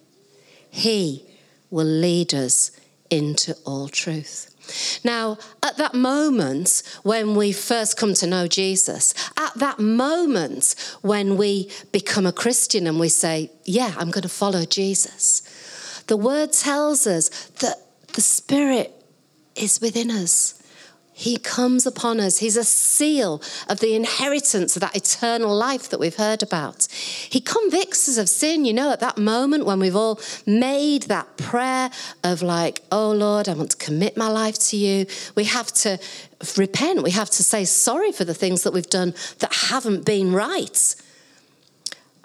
He 0.70 1.24
will 1.70 1.86
lead 1.86 2.34
us 2.34 2.70
into 3.10 3.56
all 3.64 3.88
truth. 3.88 4.54
Now, 5.02 5.38
at 5.62 5.76
that 5.78 5.94
moment 5.94 6.82
when 7.02 7.34
we 7.34 7.52
first 7.52 7.96
come 7.96 8.14
to 8.14 8.26
know 8.26 8.46
Jesus, 8.46 9.14
at 9.36 9.54
that 9.54 9.78
moment 9.78 10.74
when 11.00 11.36
we 11.36 11.70
become 11.92 12.26
a 12.26 12.32
Christian 12.32 12.86
and 12.86 13.00
we 13.00 13.08
say, 13.08 13.50
Yeah, 13.64 13.94
I'm 13.96 14.10
going 14.10 14.22
to 14.22 14.28
follow 14.28 14.64
Jesus, 14.64 16.02
the 16.06 16.16
word 16.16 16.52
tells 16.52 17.06
us 17.06 17.28
that 17.60 17.76
the 18.14 18.20
Spirit 18.20 18.92
is 19.56 19.80
within 19.80 20.10
us. 20.10 20.57
He 21.18 21.36
comes 21.36 21.84
upon 21.84 22.20
us. 22.20 22.38
He's 22.38 22.56
a 22.56 22.62
seal 22.62 23.42
of 23.68 23.80
the 23.80 23.96
inheritance 23.96 24.76
of 24.76 24.82
that 24.82 24.94
eternal 24.94 25.52
life 25.52 25.88
that 25.88 25.98
we've 25.98 26.14
heard 26.14 26.44
about. 26.44 26.86
He 26.92 27.40
convicts 27.40 28.08
us 28.08 28.18
of 28.18 28.28
sin, 28.28 28.64
you 28.64 28.72
know, 28.72 28.92
at 28.92 29.00
that 29.00 29.18
moment 29.18 29.66
when 29.66 29.80
we've 29.80 29.96
all 29.96 30.20
made 30.46 31.02
that 31.04 31.36
prayer 31.36 31.90
of, 32.22 32.40
like, 32.40 32.82
oh 32.92 33.10
Lord, 33.10 33.48
I 33.48 33.54
want 33.54 33.72
to 33.72 33.76
commit 33.76 34.16
my 34.16 34.28
life 34.28 34.60
to 34.68 34.76
you. 34.76 35.06
We 35.34 35.42
have 35.42 35.72
to 35.82 35.98
repent. 36.56 37.02
We 37.02 37.10
have 37.10 37.30
to 37.30 37.42
say 37.42 37.64
sorry 37.64 38.12
for 38.12 38.24
the 38.24 38.32
things 38.32 38.62
that 38.62 38.72
we've 38.72 38.88
done 38.88 39.12
that 39.40 39.52
haven't 39.52 40.04
been 40.04 40.32
right. 40.32 40.94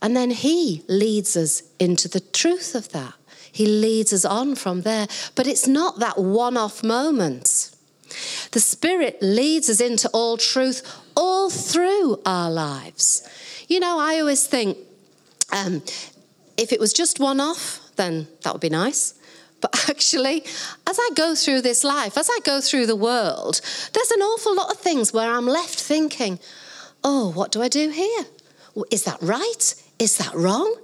And 0.04 0.16
then 0.16 0.30
He 0.30 0.84
leads 0.88 1.36
us 1.36 1.64
into 1.80 2.08
the 2.08 2.20
truth 2.20 2.76
of 2.76 2.90
that. 2.90 3.16
He 3.52 3.66
leads 3.66 4.14
us 4.14 4.24
on 4.24 4.54
from 4.54 4.84
there. 4.84 5.08
But 5.34 5.48
it's 5.48 5.68
not 5.68 5.98
that 5.98 6.20
one 6.20 6.58
off 6.58 6.84
moment. 6.84 7.72
The 8.52 8.60
Spirit 8.60 9.18
leads 9.22 9.70
us 9.70 9.82
into 9.82 10.10
all 10.10 10.38
truth 10.38 10.82
all 11.16 11.50
through 11.50 12.20
our 12.26 12.50
lives. 12.52 13.28
You 13.68 13.80
know, 13.80 14.00
I 14.00 14.20
always 14.20 14.48
think 14.48 14.78
um, 15.52 15.84
if 16.58 16.72
it 16.72 16.80
was 16.80 16.94
just 16.94 17.20
one 17.20 17.40
off, 17.40 17.80
then 17.96 18.28
that 18.42 18.54
would 18.54 18.62
be 18.62 18.70
nice. 18.70 19.14
But 19.62 19.86
actually, 19.90 20.44
as 20.88 21.00
I 21.00 21.10
go 21.16 21.36
through 21.36 21.62
this 21.62 21.84
life, 21.84 22.18
as 22.18 22.30
I 22.30 22.40
go 22.44 22.62
through 22.62 22.86
the 22.86 22.96
world, 22.96 23.62
there's 23.94 24.12
an 24.12 24.22
awful 24.22 24.56
lot 24.56 24.72
of 24.72 24.78
things 24.78 25.14
where 25.14 25.32
I'm 25.32 25.48
left 25.48 25.80
thinking, 25.80 26.40
oh, 27.04 27.32
what 27.32 27.52
do 27.52 27.62
I 27.62 27.70
do 27.70 27.90
here? 27.90 28.26
Is 28.92 29.04
that 29.04 29.22
right? 29.22 29.76
Is 30.00 30.18
that 30.18 30.34
wrong? 30.34 30.76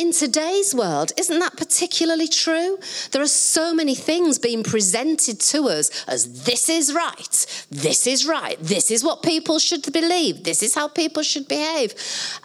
In 0.00 0.12
today's 0.12 0.74
world, 0.74 1.12
isn't 1.18 1.38
that 1.40 1.58
particularly 1.58 2.26
true? 2.26 2.78
There 3.12 3.20
are 3.20 3.26
so 3.26 3.74
many 3.74 3.94
things 3.94 4.38
being 4.38 4.62
presented 4.62 5.38
to 5.40 5.68
us 5.68 5.90
as 6.08 6.44
this 6.44 6.70
is 6.70 6.94
right, 6.94 7.66
this 7.70 8.06
is 8.06 8.26
right, 8.26 8.56
this 8.60 8.90
is 8.90 9.04
what 9.04 9.22
people 9.22 9.58
should 9.58 9.92
believe, 9.92 10.44
this 10.44 10.62
is 10.62 10.74
how 10.74 10.88
people 10.88 11.22
should 11.22 11.46
behave. 11.48 11.94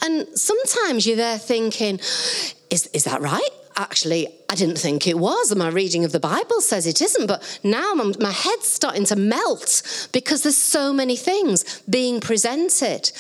And 0.01 0.27
sometimes 0.37 1.07
you're 1.07 1.15
there 1.15 1.37
thinking, 1.37 1.99
is, 2.69 2.87
is 2.87 3.05
that 3.05 3.21
right? 3.21 3.49
Actually, 3.77 4.27
I 4.49 4.55
didn't 4.55 4.77
think 4.77 5.07
it 5.07 5.17
was. 5.17 5.51
And 5.51 5.59
my 5.59 5.69
reading 5.69 6.05
of 6.05 6.11
the 6.11 6.19
Bible 6.19 6.61
says 6.61 6.87
it 6.87 7.01
isn't. 7.01 7.27
But 7.27 7.59
now 7.63 7.93
my 7.93 8.31
head's 8.31 8.67
starting 8.67 9.05
to 9.05 9.15
melt 9.15 10.09
because 10.11 10.43
there's 10.43 10.57
so 10.57 10.93
many 10.93 11.15
things 11.15 11.81
being 11.89 12.19
presented. 12.19 13.11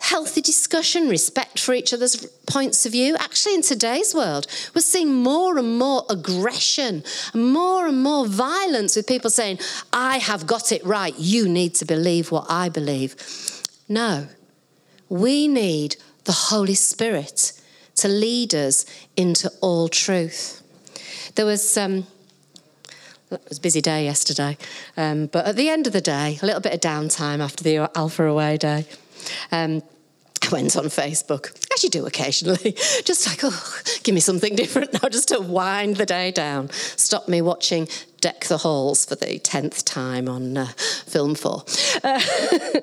Healthy 0.00 0.40
discussion, 0.40 1.08
respect 1.08 1.58
for 1.58 1.74
each 1.74 1.92
other's 1.92 2.26
points 2.46 2.86
of 2.86 2.92
view. 2.92 3.16
Actually, 3.18 3.56
in 3.56 3.62
today's 3.62 4.14
world, 4.14 4.46
we're 4.74 4.82
seeing 4.82 5.12
more 5.12 5.58
and 5.58 5.78
more 5.78 6.04
aggression, 6.10 7.02
more 7.34 7.86
and 7.86 8.02
more 8.02 8.26
violence 8.26 8.96
with 8.96 9.06
people 9.06 9.30
saying, 9.30 9.58
I 9.92 10.18
have 10.18 10.46
got 10.46 10.72
it 10.72 10.84
right. 10.84 11.14
You 11.18 11.48
need 11.48 11.74
to 11.76 11.84
believe 11.84 12.30
what 12.30 12.46
I 12.48 12.68
believe. 12.68 13.16
No, 13.88 14.28
we 15.08 15.48
need 15.48 15.96
the 16.24 16.32
Holy 16.32 16.74
Spirit 16.74 17.52
to 18.04 18.08
lead 18.10 18.54
us 18.54 18.84
into 19.16 19.50
all 19.62 19.88
truth. 19.88 20.60
There 21.36 21.46
was. 21.46 21.76
Um, 21.78 22.06
it 23.30 23.48
was 23.48 23.58
a 23.58 23.62
busy 23.62 23.80
day 23.80 24.04
yesterday, 24.04 24.58
um, 24.96 25.26
but 25.26 25.46
at 25.46 25.56
the 25.56 25.70
end 25.70 25.86
of 25.86 25.92
the 25.94 26.02
day, 26.02 26.38
a 26.40 26.46
little 26.46 26.60
bit 26.60 26.74
of 26.74 26.80
downtime 26.80 27.40
after 27.40 27.64
the 27.64 27.90
Alpha 27.96 28.24
Away 28.24 28.58
day. 28.58 28.86
Um, 29.50 29.82
I 30.42 30.48
went 30.52 30.76
on 30.76 30.84
Facebook, 30.84 31.50
as 31.74 31.82
you 31.82 31.88
do 31.88 32.06
occasionally, 32.06 32.72
just 33.04 33.26
like, 33.26 33.40
oh, 33.42 33.78
give 34.02 34.14
me 34.14 34.20
something 34.20 34.54
different 34.54 34.92
now, 34.92 35.08
just 35.10 35.28
to 35.28 35.40
wind 35.40 35.96
the 35.96 36.06
day 36.06 36.30
down. 36.30 36.68
Stop 36.70 37.26
me 37.26 37.40
watching 37.40 37.88
Deck 38.20 38.44
the 38.44 38.58
Halls 38.58 39.06
for 39.06 39.14
the 39.14 39.38
10th 39.38 39.82
time 39.84 40.28
on 40.28 40.56
uh, 40.58 40.66
Film 41.06 41.34
4. 41.34 41.64
Uh, 42.04 42.20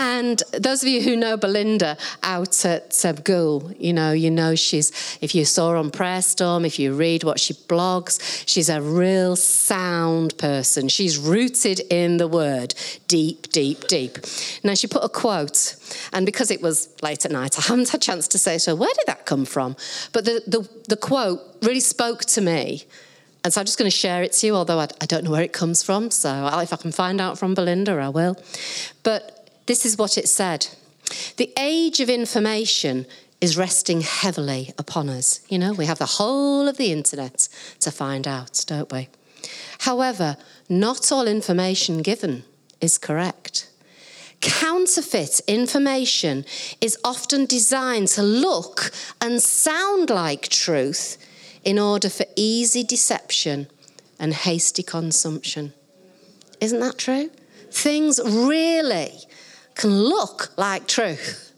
And 0.00 0.40
those 0.52 0.84
of 0.84 0.88
you 0.88 1.02
who 1.02 1.16
know 1.16 1.36
Belinda 1.36 1.96
out 2.22 2.64
at 2.64 3.04
uh, 3.04 3.12
Goole, 3.14 3.72
you 3.76 3.92
know, 3.92 4.12
you 4.12 4.30
know 4.30 4.54
she's, 4.54 5.18
if 5.20 5.34
you 5.34 5.44
saw 5.44 5.76
on 5.76 5.90
Prayer 5.90 6.22
Storm, 6.22 6.64
if 6.64 6.78
you 6.78 6.94
read 6.94 7.24
what 7.24 7.40
she 7.40 7.52
blogs, 7.52 8.44
she's 8.46 8.68
a 8.68 8.80
real 8.80 9.34
sound 9.34 10.38
person. 10.38 10.88
She's 10.88 11.18
rooted 11.18 11.80
in 11.90 12.18
the 12.18 12.28
word 12.28 12.76
deep, 13.08 13.48
deep, 13.50 13.88
deep. 13.88 14.18
Now, 14.62 14.74
she 14.74 14.86
put 14.86 15.02
a 15.02 15.08
quote, 15.08 15.74
and 16.12 16.24
because 16.24 16.52
it 16.52 16.62
was 16.62 16.88
late 17.02 17.24
at 17.24 17.32
night, 17.32 17.58
I 17.58 17.62
haven't 17.62 17.88
had 17.88 18.00
a 18.00 18.04
chance 18.04 18.28
to 18.28 18.38
say 18.38 18.56
to 18.58 18.70
her, 18.70 18.76
where 18.76 18.94
did 18.94 19.06
that 19.08 19.26
come 19.26 19.44
from? 19.44 19.74
But 20.12 20.24
the, 20.24 20.44
the, 20.46 20.68
the 20.86 20.96
quote 20.96 21.40
really 21.62 21.80
spoke 21.80 22.24
to 22.26 22.40
me. 22.40 22.84
And 23.42 23.52
so 23.52 23.60
I'm 23.60 23.66
just 23.66 23.78
going 23.78 23.90
to 23.90 23.96
share 23.96 24.22
it 24.22 24.32
to 24.34 24.46
you, 24.46 24.54
although 24.54 24.78
I, 24.78 24.88
I 25.00 25.06
don't 25.06 25.24
know 25.24 25.30
where 25.30 25.42
it 25.42 25.52
comes 25.52 25.82
from. 25.82 26.10
So 26.12 26.46
if 26.60 26.72
I 26.72 26.76
can 26.76 26.92
find 26.92 27.20
out 27.20 27.38
from 27.38 27.54
Belinda, 27.54 27.92
I 27.92 28.08
will. 28.10 28.36
But 29.02 29.37
this 29.68 29.86
is 29.86 29.96
what 29.96 30.18
it 30.18 30.28
said 30.28 30.66
The 31.36 31.52
age 31.56 32.00
of 32.00 32.10
information 32.10 33.06
is 33.40 33.56
resting 33.56 34.00
heavily 34.00 34.72
upon 34.76 35.08
us. 35.08 35.40
You 35.48 35.58
know, 35.58 35.72
we 35.72 35.86
have 35.86 35.98
the 35.98 36.16
whole 36.18 36.66
of 36.66 36.76
the 36.76 36.90
internet 36.90 37.48
to 37.80 37.92
find 37.92 38.26
out, 38.26 38.64
don't 38.66 38.92
we? 38.92 39.08
However, 39.80 40.36
not 40.68 41.12
all 41.12 41.28
information 41.28 42.02
given 42.02 42.42
is 42.80 42.98
correct. 42.98 43.70
Counterfeit 44.40 45.40
information 45.46 46.44
is 46.80 46.98
often 47.04 47.44
designed 47.46 48.08
to 48.08 48.22
look 48.22 48.90
and 49.20 49.40
sound 49.42 50.10
like 50.10 50.48
truth 50.48 51.16
in 51.64 51.78
order 51.78 52.08
for 52.08 52.24
easy 52.36 52.82
deception 52.82 53.68
and 54.18 54.32
hasty 54.34 54.82
consumption. 54.82 55.72
Isn't 56.60 56.80
that 56.80 56.98
true? 56.98 57.30
Things 57.70 58.20
really 58.24 59.12
can 59.78 59.90
look 59.90 60.52
like 60.58 60.86
truth, 60.86 61.52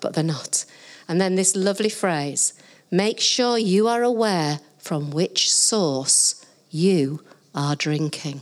but 0.00 0.14
they're 0.14 0.24
not. 0.24 0.64
And 1.06 1.20
then 1.20 1.34
this 1.34 1.54
lovely 1.54 1.90
phrase 1.90 2.54
make 2.90 3.20
sure 3.20 3.58
you 3.58 3.86
are 3.88 4.02
aware 4.02 4.60
from 4.78 5.10
which 5.10 5.52
source 5.52 6.46
you 6.70 7.20
are 7.54 7.76
drinking. 7.76 8.40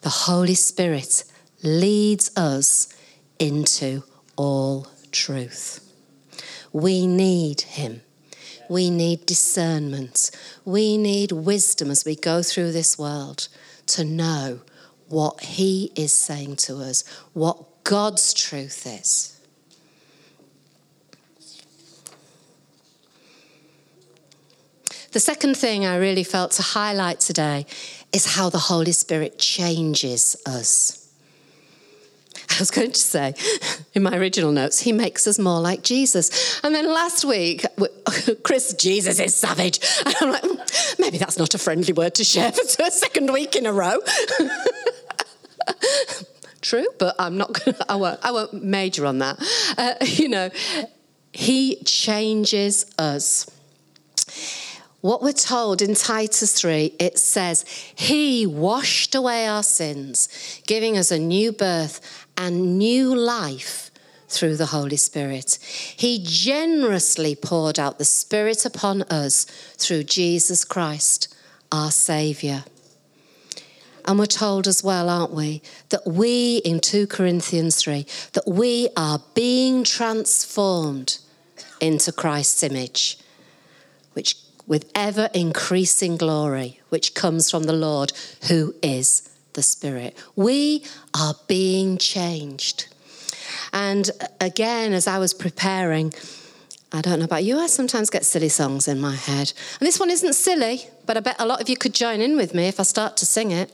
The 0.00 0.08
Holy 0.08 0.54
Spirit 0.54 1.24
leads 1.62 2.34
us 2.36 2.88
into 3.38 4.02
all 4.36 4.88
truth. 5.12 5.86
We 6.72 7.06
need 7.06 7.60
Him. 7.62 8.00
We 8.70 8.88
need 8.88 9.26
discernment. 9.26 10.30
We 10.64 10.96
need 10.96 11.32
wisdom 11.32 11.90
as 11.90 12.04
we 12.04 12.16
go 12.16 12.42
through 12.42 12.72
this 12.72 12.98
world 12.98 13.48
to 13.86 14.04
know 14.04 14.60
what 15.10 15.40
He 15.40 15.92
is 15.94 16.12
saying 16.12 16.56
to 16.56 16.78
us, 16.78 17.04
what 17.32 17.84
God's 17.84 18.32
truth 18.32 18.86
is. 18.86 19.36
The 25.12 25.20
second 25.20 25.56
thing 25.56 25.84
I 25.84 25.96
really 25.96 26.22
felt 26.22 26.52
to 26.52 26.62
highlight 26.62 27.18
today 27.18 27.66
is 28.12 28.36
how 28.36 28.48
the 28.48 28.58
Holy 28.58 28.92
Spirit 28.92 29.38
changes 29.38 30.36
us. 30.46 31.00
I 32.48 32.58
was 32.58 32.70
going 32.70 32.92
to 32.92 33.00
say 33.00 33.34
in 33.94 34.02
my 34.02 34.16
original 34.16 34.52
notes, 34.52 34.80
he 34.80 34.92
makes 34.92 35.26
us 35.26 35.38
more 35.38 35.60
like 35.60 35.82
Jesus. 35.82 36.60
And 36.62 36.74
then 36.74 36.86
last 36.86 37.24
week, 37.24 37.64
Chris, 38.42 38.74
Jesus 38.74 39.18
is 39.18 39.34
savage. 39.34 39.80
And 40.06 40.14
I'm 40.20 40.30
like, 40.30 40.42
mm, 40.42 40.98
maybe 40.98 41.18
that's 41.18 41.38
not 41.38 41.54
a 41.54 41.58
friendly 41.58 41.92
word 41.92 42.14
to 42.16 42.24
share 42.24 42.52
for 42.52 42.82
a 42.82 42.90
second 42.90 43.32
week 43.32 43.56
in 43.56 43.66
a 43.66 43.72
row. 43.72 43.98
True, 46.60 46.86
but 46.98 47.16
I'm 47.18 47.38
not 47.38 47.54
to, 47.54 47.76
I 47.88 47.96
won't, 47.96 48.20
I 48.22 48.32
won't 48.32 48.62
major 48.62 49.06
on 49.06 49.18
that. 49.18 49.38
Uh, 49.78 49.94
you 50.04 50.28
know, 50.28 50.50
he 51.32 51.76
changes 51.84 52.86
us. 52.98 53.46
what 55.00 55.22
we're 55.22 55.32
told 55.32 55.80
in 55.80 55.94
Titus 55.94 56.52
3, 56.60 56.94
it 56.98 57.18
says, 57.18 57.64
He 57.94 58.46
washed 58.46 59.14
away 59.14 59.46
our 59.46 59.62
sins, 59.62 60.28
giving 60.66 60.98
us 60.98 61.10
a 61.10 61.18
new 61.18 61.52
birth 61.52 62.26
and 62.36 62.78
new 62.78 63.14
life 63.14 63.90
through 64.28 64.56
the 64.56 64.66
Holy 64.66 64.96
Spirit. 64.96 65.58
He 65.96 66.20
generously 66.22 67.34
poured 67.34 67.78
out 67.78 67.98
the 67.98 68.04
Spirit 68.04 68.64
upon 68.64 69.02
us 69.02 69.44
through 69.76 70.04
Jesus 70.04 70.64
Christ, 70.64 71.34
our 71.72 71.90
Saviour. 71.90 72.64
And 74.04 74.18
we're 74.18 74.26
told 74.26 74.66
as 74.66 74.82
well, 74.82 75.08
aren't 75.08 75.32
we, 75.32 75.62
that 75.90 76.06
we, 76.06 76.58
in 76.58 76.80
2 76.80 77.06
Corinthians 77.06 77.76
3, 77.82 78.06
that 78.32 78.46
we 78.46 78.88
are 78.96 79.20
being 79.34 79.84
transformed 79.84 81.18
into 81.80 82.12
Christ's 82.12 82.62
image, 82.62 83.18
which 84.12 84.36
with 84.66 84.90
ever 84.94 85.28
increasing 85.34 86.16
glory, 86.16 86.80
which 86.90 87.14
comes 87.14 87.50
from 87.50 87.64
the 87.64 87.72
Lord, 87.72 88.12
who 88.48 88.74
is 88.82 89.28
the 89.54 89.62
Spirit. 89.62 90.16
We 90.36 90.84
are 91.12 91.34
being 91.48 91.98
changed. 91.98 92.86
And 93.72 94.10
again, 94.40 94.92
as 94.92 95.06
I 95.06 95.18
was 95.18 95.34
preparing, 95.34 96.12
I 96.92 97.00
don't 97.00 97.18
know 97.18 97.24
about 97.24 97.44
you, 97.44 97.58
I 97.58 97.66
sometimes 97.66 98.10
get 98.10 98.24
silly 98.24 98.48
songs 98.48 98.88
in 98.88 99.00
my 99.00 99.14
head. 99.14 99.52
And 99.80 99.86
this 99.86 99.98
one 99.98 100.10
isn't 100.10 100.34
silly, 100.34 100.82
but 101.06 101.16
I 101.16 101.20
bet 101.20 101.36
a 101.38 101.46
lot 101.46 101.60
of 101.60 101.68
you 101.68 101.76
could 101.76 101.94
join 101.94 102.20
in 102.20 102.36
with 102.36 102.54
me 102.54 102.68
if 102.68 102.80
I 102.80 102.84
start 102.84 103.16
to 103.18 103.26
sing 103.26 103.50
it. 103.50 103.72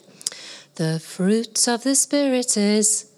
The 0.77 1.01
fruit 1.01 1.67
of 1.69 1.85
the 1.85 1.95
Spirit 1.95 2.55
is. 2.59 3.11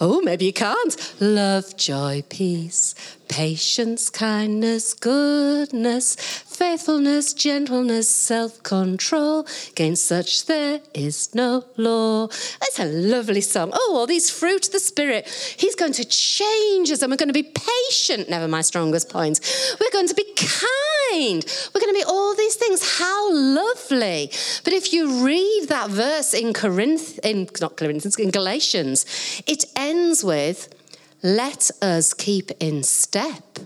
Oh, 0.00 0.20
maybe 0.22 0.46
you 0.46 0.52
can't. 0.52 1.14
Love, 1.20 1.76
joy, 1.76 2.24
peace, 2.28 2.96
patience, 3.28 4.10
kindness, 4.10 4.92
goodness, 4.92 6.16
faithfulness, 6.16 7.32
gentleness, 7.32 8.08
self 8.08 8.60
control. 8.64 9.46
Against 9.70 10.04
such 10.04 10.46
there 10.46 10.80
is 10.94 11.32
no 11.32 11.64
law. 11.76 12.26
That's 12.26 12.80
a 12.80 12.86
lovely 12.86 13.40
song. 13.40 13.70
Oh, 13.72 13.94
all 13.96 14.08
these 14.08 14.28
fruit 14.28 14.66
of 14.66 14.72
the 14.72 14.80
Spirit. 14.80 15.28
He's 15.56 15.76
going 15.76 15.92
to 15.92 16.04
change 16.04 16.90
us 16.90 17.02
and 17.02 17.12
we're 17.12 17.16
going 17.16 17.28
to 17.28 17.32
be 17.32 17.44
patient, 17.44 18.28
never 18.28 18.48
my 18.48 18.62
strongest 18.62 19.10
point. 19.10 19.38
We're 19.80 19.92
going 19.92 20.08
to 20.08 20.14
be 20.14 20.26
kind. 20.34 20.91
We're 21.12 21.80
going 21.80 21.94
to 21.94 22.00
be 22.00 22.04
all 22.04 22.34
these 22.34 22.54
things. 22.54 22.98
How 22.98 23.32
lovely. 23.32 24.30
But 24.64 24.72
if 24.72 24.92
you 24.92 25.24
read 25.24 25.66
that 25.68 25.90
verse 25.90 26.34
in 26.34 26.52
Corinth, 26.52 27.18
in 27.22 27.48
not 27.60 27.76
Corinthians, 27.76 28.16
in 28.16 28.30
Galatians, 28.30 29.42
it 29.46 29.64
ends 29.76 30.24
with, 30.24 30.74
let 31.22 31.70
us 31.80 32.14
keep 32.14 32.50
in 32.60 32.82
step 32.82 33.58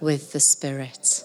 with 0.00 0.32
the 0.32 0.40
Spirit. 0.40 1.24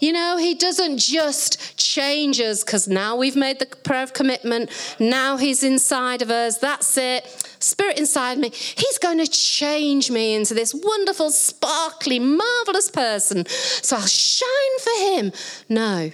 You 0.00 0.12
know, 0.12 0.36
He 0.38 0.54
doesn't 0.54 0.98
just 0.98 1.76
change 1.76 2.40
us 2.40 2.64
because 2.64 2.88
now 2.88 3.16
we've 3.16 3.36
made 3.36 3.58
the 3.58 3.66
prayer 3.66 4.02
of 4.02 4.12
commitment, 4.12 4.70
now 4.98 5.36
He's 5.36 5.62
inside 5.62 6.22
of 6.22 6.30
us, 6.30 6.58
that's 6.58 6.96
it. 6.96 7.26
Spirit 7.60 7.98
inside 7.98 8.38
me, 8.38 8.50
He's 8.50 8.98
going 8.98 9.18
to 9.18 9.26
change 9.26 10.10
me 10.10 10.34
into 10.34 10.54
this 10.54 10.74
wonderful, 10.74 11.30
sparkly, 11.30 12.18
marvelous 12.18 12.90
person. 12.90 13.46
So 13.46 13.96
I'll 13.96 14.06
shine 14.06 14.78
for 14.80 15.14
Him. 15.14 15.32
No, 15.68 16.10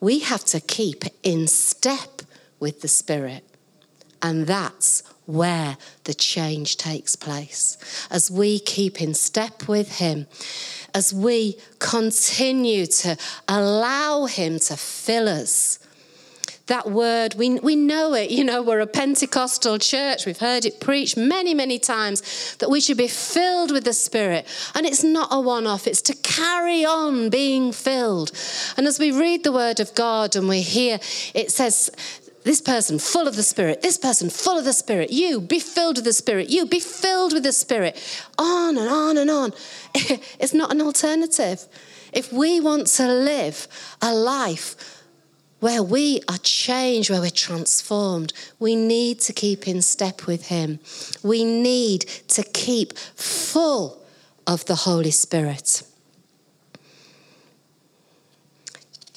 we 0.00 0.20
have 0.20 0.44
to 0.46 0.60
keep 0.60 1.04
in 1.22 1.46
step 1.46 2.22
with 2.58 2.80
the 2.80 2.88
Spirit. 2.88 3.44
And 4.22 4.46
that's 4.46 5.02
where 5.26 5.76
the 6.04 6.14
change 6.14 6.76
takes 6.76 7.16
place. 7.16 7.76
As 8.10 8.30
we 8.30 8.58
keep 8.58 9.00
in 9.02 9.14
step 9.14 9.68
with 9.68 9.98
Him, 9.98 10.26
as 10.94 11.12
we 11.12 11.56
continue 11.80 12.86
to 12.86 13.16
allow 13.48 14.26
Him 14.26 14.58
to 14.60 14.76
fill 14.76 15.28
us. 15.28 15.80
That 16.66 16.90
word, 16.90 17.34
we, 17.34 17.58
we 17.58 17.76
know 17.76 18.14
it. 18.14 18.30
You 18.30 18.42
know, 18.42 18.62
we're 18.62 18.80
a 18.80 18.86
Pentecostal 18.86 19.78
church. 19.78 20.24
We've 20.24 20.38
heard 20.38 20.64
it 20.64 20.80
preached 20.80 21.14
many, 21.14 21.52
many 21.52 21.78
times 21.78 22.56
that 22.56 22.70
we 22.70 22.80
should 22.80 22.96
be 22.96 23.08
filled 23.08 23.70
with 23.70 23.84
the 23.84 23.92
Spirit. 23.92 24.46
And 24.74 24.86
it's 24.86 25.04
not 25.04 25.28
a 25.30 25.38
one 25.38 25.66
off, 25.66 25.86
it's 25.86 26.00
to 26.02 26.14
carry 26.14 26.82
on 26.86 27.28
being 27.28 27.70
filled. 27.70 28.32
And 28.78 28.86
as 28.86 28.98
we 28.98 29.12
read 29.12 29.44
the 29.44 29.52
Word 29.52 29.78
of 29.78 29.94
God 29.94 30.36
and 30.36 30.48
we 30.48 30.62
hear, 30.62 31.00
it 31.34 31.50
says, 31.50 31.90
this 32.44 32.60
person 32.60 32.98
full 32.98 33.26
of 33.26 33.36
the 33.36 33.42
Spirit, 33.42 33.82
this 33.82 33.98
person 33.98 34.30
full 34.30 34.58
of 34.58 34.64
the 34.64 34.72
Spirit, 34.72 35.10
you 35.10 35.40
be 35.40 35.58
filled 35.58 35.96
with 35.96 36.04
the 36.04 36.12
Spirit, 36.12 36.50
you 36.50 36.66
be 36.66 36.78
filled 36.78 37.32
with 37.32 37.42
the 37.42 37.52
Spirit, 37.52 37.96
on 38.38 38.76
and 38.76 38.88
on 38.88 39.16
and 39.16 39.30
on. 39.30 39.52
it's 39.94 40.54
not 40.54 40.70
an 40.70 40.82
alternative. 40.82 41.66
If 42.12 42.32
we 42.32 42.60
want 42.60 42.86
to 42.88 43.08
live 43.08 43.66
a 44.00 44.14
life 44.14 45.02
where 45.60 45.82
we 45.82 46.20
are 46.28 46.38
changed, 46.38 47.08
where 47.08 47.22
we're 47.22 47.30
transformed, 47.30 48.34
we 48.58 48.76
need 48.76 49.20
to 49.20 49.32
keep 49.32 49.66
in 49.66 49.80
step 49.80 50.26
with 50.26 50.48
Him. 50.48 50.78
We 51.22 51.44
need 51.44 52.02
to 52.28 52.42
keep 52.42 52.98
full 52.98 54.02
of 54.46 54.66
the 54.66 54.74
Holy 54.74 55.10
Spirit. 55.10 55.82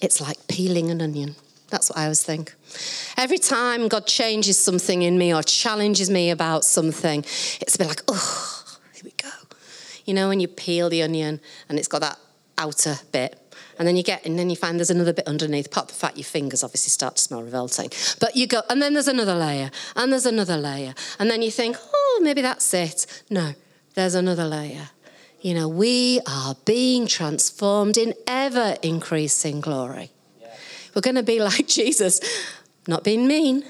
It's 0.01 0.21
like 0.21 0.47
peeling 0.47 0.89
an 0.89 1.01
onion. 1.01 1.35
That's 1.69 1.89
what 1.89 1.97
I 1.97 2.03
always 2.03 2.23
think. 2.23 2.55
Every 3.17 3.37
time 3.37 3.87
God 3.87 4.07
changes 4.07 4.57
something 4.57 5.01
in 5.01 5.17
me 5.17 5.33
or 5.33 5.43
challenges 5.43 6.09
me 6.09 6.29
about 6.29 6.63
something, 6.63 7.19
it's 7.61 7.75
a 7.75 7.77
bit 7.77 7.87
like, 7.87 8.01
oh, 8.07 8.63
here 8.93 9.03
we 9.03 9.11
go. 9.21 9.29
You 10.05 10.13
know, 10.13 10.29
when 10.29 10.39
you 10.39 10.47
peel 10.47 10.89
the 10.89 11.03
onion 11.03 11.41
and 11.67 11.77
it's 11.77 11.87
got 11.89 12.01
that 12.01 12.17
outer 12.57 12.95
bit, 13.11 13.41
and 13.79 13.87
then 13.87 13.95
you 13.95 14.01
get, 14.01 14.25
and 14.25 14.39
then 14.39 14.49
you 14.49 14.55
find 14.55 14.79
there's 14.79 14.89
another 14.89 15.13
bit 15.13 15.27
underneath. 15.27 15.67
Apart 15.67 15.89
from 15.89 15.93
the 15.93 15.99
fact 15.99 16.17
your 16.17 16.23
fingers 16.23 16.63
obviously 16.63 16.89
start 16.89 17.17
to 17.17 17.21
smell 17.21 17.43
revolting. 17.43 17.91
But 18.19 18.35
you 18.35 18.47
go, 18.47 18.61
and 18.69 18.81
then 18.81 18.93
there's 18.93 19.07
another 19.07 19.35
layer, 19.35 19.69
and 19.95 20.11
there's 20.11 20.25
another 20.25 20.57
layer. 20.57 20.95
And 21.19 21.29
then 21.29 21.41
you 21.41 21.51
think, 21.51 21.77
oh, 21.93 22.19
maybe 22.23 22.41
that's 22.41 22.73
it. 22.73 23.05
No, 23.29 23.53
there's 23.93 24.15
another 24.15 24.45
layer. 24.45 24.89
You 25.41 25.53
know, 25.53 25.67
we 25.67 26.21
are 26.27 26.55
being 26.65 27.05
transformed 27.05 27.97
in 27.97 28.15
ever 28.25 28.77
increasing 28.81 29.61
glory. 29.61 30.11
We're 30.97 31.01
going 31.01 31.15
to 31.15 31.21
be 31.21 31.39
like 31.51 31.67
Jesus, 31.67 32.19
not 32.87 33.03
being 33.03 33.27
mean. 33.27 33.63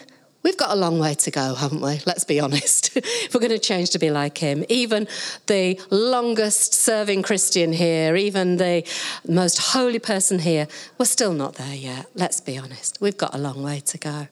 We've 0.43 0.55
got 0.55 0.71
a 0.71 0.75
long 0.75 0.97
way 0.97 1.13
to 1.13 1.29
go, 1.29 1.55
haven't 1.55 1.81
we? 1.81 1.99
Let's 2.05 2.23
be 2.23 2.39
honest. 2.39 2.91
if 2.95 3.33
we're 3.33 3.41
going 3.41 3.51
to 3.51 3.59
change 3.59 3.89
to 3.89 3.99
be 3.99 4.09
like 4.09 4.37
him, 4.37 4.63
even 4.69 5.09
the 5.47 5.77
longest 5.89 6.73
serving 6.73 7.23
Christian 7.23 7.73
here, 7.73 8.15
even 8.15 8.55
the 8.55 8.89
most 9.27 9.57
holy 9.57 9.99
person 9.99 10.39
here, 10.39 10.69
we're 10.97 11.05
still 11.05 11.33
not 11.33 11.55
there 11.55 11.75
yet. 11.75 12.05
Let's 12.15 12.39
be 12.39 12.57
honest. 12.57 13.01
We've 13.01 13.17
got 13.17 13.35
a 13.35 13.37
long 13.37 13.61
way 13.61 13.81
to 13.81 13.97
go, 13.97 14.29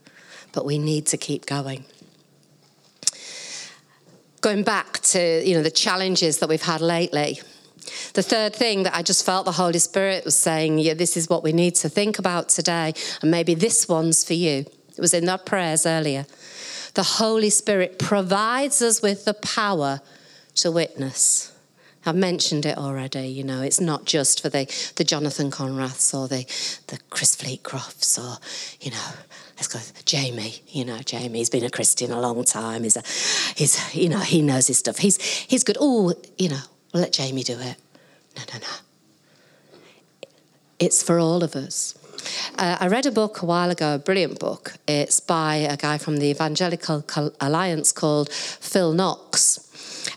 but 0.54 0.64
we 0.66 0.80
need 0.80 1.06
to 1.08 1.18
keep 1.18 1.46
going 1.46 1.84
going 4.42 4.62
back 4.62 5.00
to 5.00 5.42
you 5.44 5.56
know 5.56 5.64
the 5.64 5.72
challenges 5.72 6.38
that 6.38 6.48
we've 6.48 6.62
had 6.62 6.80
lately 6.80 7.40
the 8.14 8.24
third 8.24 8.56
thing 8.56 8.84
that 8.84 8.96
I 8.96 9.02
just 9.02 9.26
felt 9.26 9.46
the 9.46 9.52
Holy 9.52 9.80
Spirit 9.80 10.26
was 10.26 10.36
saying, 10.36 10.80
yeah, 10.80 10.94
this 10.94 11.16
is 11.18 11.30
what 11.30 11.44
we 11.44 11.54
need 11.54 11.76
to 11.76 11.90
think 11.90 12.20
about 12.20 12.50
today, 12.50 12.94
and 13.22 13.32
maybe 13.32 13.54
this 13.54 13.88
one's 13.88 14.24
for 14.24 14.34
you. 14.34 14.66
It 14.98 15.02
was 15.02 15.14
in 15.14 15.28
our 15.28 15.38
prayers 15.38 15.86
earlier. 15.86 16.26
The 16.94 17.04
Holy 17.04 17.50
Spirit 17.50 18.00
provides 18.00 18.82
us 18.82 19.02
with 19.02 19.26
the 19.26 19.34
power 19.34 20.00
to 20.56 20.72
witness. 20.72 21.52
I've 22.06 22.16
mentioned 22.16 22.66
it 22.66 22.78
already, 22.78 23.28
you 23.28 23.44
know, 23.44 23.62
it's 23.62 23.82
not 23.82 24.06
just 24.06 24.42
for 24.42 24.50
the, 24.50 24.66
the 24.96 25.04
Jonathan 25.04 25.50
Conrathes 25.50 26.14
or 26.14 26.28
the, 26.28 26.46
the 26.88 27.00
Chris 27.10 27.36
Fleetcrofts 27.36 28.20
or, 28.20 28.40
you 28.80 28.92
know, 28.92 29.08
let's 29.58 29.68
go 29.68 29.80
Jamie. 30.06 30.62
You 30.68 30.86
know, 30.86 31.00
Jamie's 31.00 31.50
been 31.50 31.64
a 31.64 31.70
Christian 31.70 32.12
a 32.12 32.22
long 32.22 32.44
time. 32.44 32.84
He's 32.84 32.96
a, 32.96 33.02
he's, 33.58 33.96
you 33.96 34.08
know, 34.08 34.20
he 34.20 34.44
knows 34.44 34.68
his 34.68 34.78
stuff. 34.78 35.00
He's, 35.00 35.18
he's 35.20 35.64
good. 35.64 35.78
Oh, 35.80 36.14
you 36.38 36.50
know, 36.50 36.62
Let 36.96 37.12
Jamie 37.12 37.44
do 37.44 37.60
it. 37.60 37.76
No, 38.38 38.44
no, 38.54 38.60
no. 38.60 40.28
It's 40.80 41.04
for 41.04 41.20
all 41.20 41.44
of 41.44 41.54
us. 41.54 41.94
Uh, 42.58 42.78
I 42.80 42.88
read 42.88 43.06
a 43.06 43.12
book 43.12 43.42
a 43.42 43.46
while 43.46 43.70
ago, 43.70 43.96
a 43.96 43.98
brilliant 43.98 44.40
book. 44.40 44.76
It's 44.88 45.20
by 45.20 45.56
a 45.56 45.76
guy 45.76 45.98
from 45.98 46.18
the 46.18 46.28
Evangelical 46.28 47.04
Alliance 47.42 47.92
called 47.92 48.32
Phil 48.32 48.94
Knox. 48.94 49.60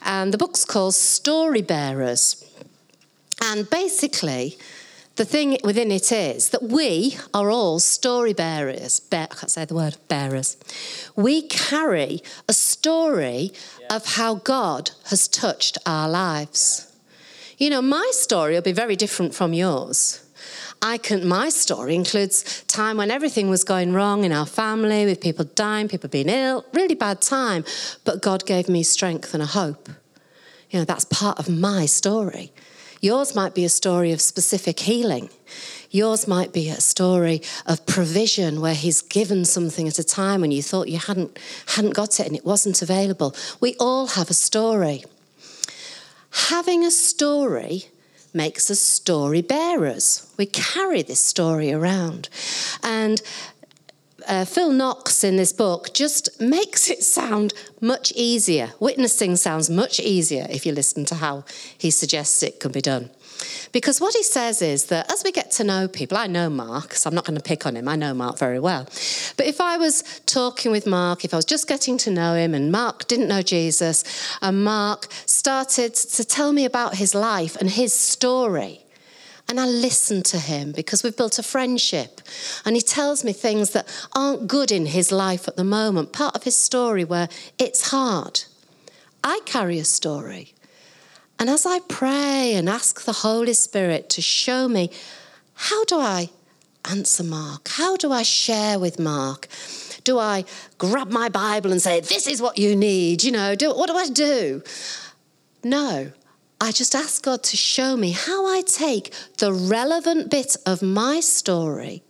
And 0.02 0.32
the 0.32 0.38
book's 0.38 0.64
called 0.64 0.94
Story 0.94 1.62
Bearers. 1.62 2.44
And 3.42 3.68
basically, 3.68 4.56
the 5.18 5.24
thing 5.24 5.58
within 5.64 5.90
it 5.90 6.12
is 6.12 6.50
that 6.50 6.62
we 6.62 7.16
are 7.34 7.50
all 7.50 7.80
story 7.80 8.32
bearers. 8.32 9.00
Bear, 9.00 9.26
I 9.30 9.34
can't 9.34 9.50
say 9.50 9.64
the 9.64 9.74
word 9.74 9.96
bearers. 10.06 10.56
We 11.16 11.42
carry 11.42 12.22
a 12.48 12.52
story 12.52 13.50
yeah. 13.80 13.96
of 13.96 14.14
how 14.14 14.36
God 14.36 14.92
has 15.10 15.26
touched 15.26 15.76
our 15.84 16.08
lives. 16.08 16.90
You 17.58 17.68
know, 17.68 17.82
my 17.82 18.08
story 18.12 18.54
will 18.54 18.62
be 18.62 18.70
very 18.70 18.94
different 18.94 19.34
from 19.34 19.52
yours. 19.52 20.24
I 20.80 20.98
can, 20.98 21.26
my 21.26 21.48
story 21.48 21.96
includes 21.96 22.62
time 22.68 22.98
when 22.98 23.10
everything 23.10 23.50
was 23.50 23.64
going 23.64 23.92
wrong 23.92 24.22
in 24.22 24.30
our 24.30 24.46
family, 24.46 25.04
with 25.04 25.20
people 25.20 25.44
dying, 25.56 25.88
people 25.88 26.08
being 26.08 26.28
ill, 26.28 26.64
really 26.72 26.94
bad 26.94 27.20
time. 27.20 27.64
But 28.04 28.22
God 28.22 28.46
gave 28.46 28.68
me 28.68 28.84
strength 28.84 29.34
and 29.34 29.42
a 29.42 29.46
hope. 29.46 29.88
You 30.70 30.78
know, 30.78 30.84
that's 30.84 31.06
part 31.06 31.40
of 31.40 31.48
my 31.48 31.86
story. 31.86 32.52
Yours 33.00 33.34
might 33.34 33.54
be 33.54 33.64
a 33.64 33.68
story 33.68 34.12
of 34.12 34.20
specific 34.20 34.80
healing. 34.80 35.30
Yours 35.90 36.28
might 36.28 36.52
be 36.52 36.68
a 36.68 36.80
story 36.80 37.40
of 37.66 37.86
provision 37.86 38.60
where 38.60 38.74
he's 38.74 39.00
given 39.00 39.44
something 39.44 39.88
at 39.88 39.98
a 39.98 40.04
time 40.04 40.42
when 40.42 40.50
you 40.50 40.62
thought 40.62 40.88
you 40.88 40.98
hadn't, 40.98 41.38
hadn't 41.68 41.94
got 41.94 42.20
it 42.20 42.26
and 42.26 42.36
it 42.36 42.44
wasn't 42.44 42.82
available. 42.82 43.34
We 43.60 43.74
all 43.80 44.08
have 44.08 44.30
a 44.30 44.34
story. 44.34 45.04
Having 46.30 46.84
a 46.84 46.90
story 46.90 47.84
makes 48.34 48.70
us 48.70 48.80
story 48.80 49.40
bearers. 49.40 50.30
We 50.36 50.46
carry 50.46 51.02
this 51.02 51.20
story 51.20 51.72
around. 51.72 52.28
And 52.82 53.22
uh, 54.28 54.44
Phil 54.44 54.70
Knox 54.70 55.24
in 55.24 55.36
this 55.36 55.52
book 55.52 55.92
just 55.94 56.40
makes 56.40 56.90
it 56.90 57.02
sound 57.02 57.54
much 57.80 58.12
easier. 58.14 58.72
Witnessing 58.78 59.36
sounds 59.36 59.70
much 59.70 59.98
easier 59.98 60.46
if 60.50 60.66
you 60.66 60.72
listen 60.72 61.04
to 61.06 61.16
how 61.16 61.44
he 61.76 61.90
suggests 61.90 62.42
it 62.42 62.60
can 62.60 62.70
be 62.70 62.80
done. 62.80 63.10
Because 63.72 64.00
what 64.00 64.14
he 64.14 64.22
says 64.22 64.62
is 64.62 64.86
that 64.86 65.10
as 65.12 65.22
we 65.24 65.32
get 65.32 65.50
to 65.52 65.64
know 65.64 65.88
people, 65.88 66.18
I 66.18 66.26
know 66.26 66.50
Mark, 66.50 66.94
so 66.94 67.08
I'm 67.08 67.14
not 67.14 67.24
going 67.24 67.36
to 67.36 67.42
pick 67.42 67.66
on 67.66 67.76
him, 67.76 67.88
I 67.88 67.96
know 67.96 68.12
Mark 68.14 68.38
very 68.38 68.58
well. 68.58 68.84
But 69.36 69.46
if 69.46 69.60
I 69.60 69.76
was 69.76 70.02
talking 70.26 70.72
with 70.72 70.86
Mark, 70.86 71.24
if 71.24 71.32
I 71.32 71.36
was 71.36 71.44
just 71.44 71.68
getting 71.68 71.98
to 71.98 72.10
know 72.10 72.34
him 72.34 72.54
and 72.54 72.72
Mark 72.72 73.06
didn't 73.06 73.28
know 73.28 73.42
Jesus, 73.42 74.04
and 74.42 74.64
Mark 74.64 75.06
started 75.26 75.94
to 75.94 76.24
tell 76.24 76.52
me 76.52 76.64
about 76.64 76.96
his 76.96 77.14
life 77.14 77.56
and 77.56 77.70
his 77.70 77.92
story, 77.92 78.84
and 79.48 79.58
I 79.58 79.66
listen 79.66 80.22
to 80.24 80.38
him 80.38 80.72
because 80.72 81.02
we've 81.02 81.16
built 81.16 81.38
a 81.38 81.42
friendship. 81.42 82.20
And 82.66 82.76
he 82.76 82.82
tells 82.82 83.24
me 83.24 83.32
things 83.32 83.70
that 83.70 83.88
aren't 84.14 84.46
good 84.46 84.70
in 84.70 84.86
his 84.86 85.10
life 85.10 85.48
at 85.48 85.56
the 85.56 85.64
moment, 85.64 86.12
part 86.12 86.36
of 86.36 86.44
his 86.44 86.54
story 86.54 87.02
where 87.02 87.28
it's 87.58 87.90
hard. 87.90 88.42
I 89.24 89.40
carry 89.46 89.78
a 89.78 89.84
story. 89.84 90.52
And 91.38 91.48
as 91.48 91.64
I 91.64 91.80
pray 91.80 92.54
and 92.54 92.68
ask 92.68 93.04
the 93.04 93.12
Holy 93.12 93.54
Spirit 93.54 94.10
to 94.10 94.22
show 94.22 94.68
me, 94.68 94.90
how 95.54 95.84
do 95.84 95.98
I 95.98 96.30
answer 96.84 97.24
Mark? 97.24 97.68
How 97.68 97.96
do 97.96 98.12
I 98.12 98.22
share 98.22 98.78
with 98.78 98.98
Mark? 98.98 99.48
Do 100.04 100.18
I 100.18 100.44
grab 100.78 101.10
my 101.10 101.28
Bible 101.28 101.72
and 101.72 101.80
say, 101.80 102.00
This 102.00 102.26
is 102.26 102.40
what 102.40 102.58
you 102.58 102.74
need? 102.76 103.24
You 103.24 103.32
know, 103.32 103.54
do, 103.54 103.74
what 103.74 103.88
do 103.88 103.96
I 103.96 104.08
do? 104.08 104.62
No. 105.62 106.12
I 106.60 106.72
just 106.72 106.94
ask 106.94 107.22
God 107.22 107.42
to 107.44 107.56
show 107.56 107.96
me 107.96 108.10
how 108.10 108.46
I 108.46 108.62
take 108.62 109.12
the 109.38 109.52
relevant 109.52 110.30
bit 110.30 110.56
of 110.66 110.82
my 110.82 111.20
story 111.20 112.02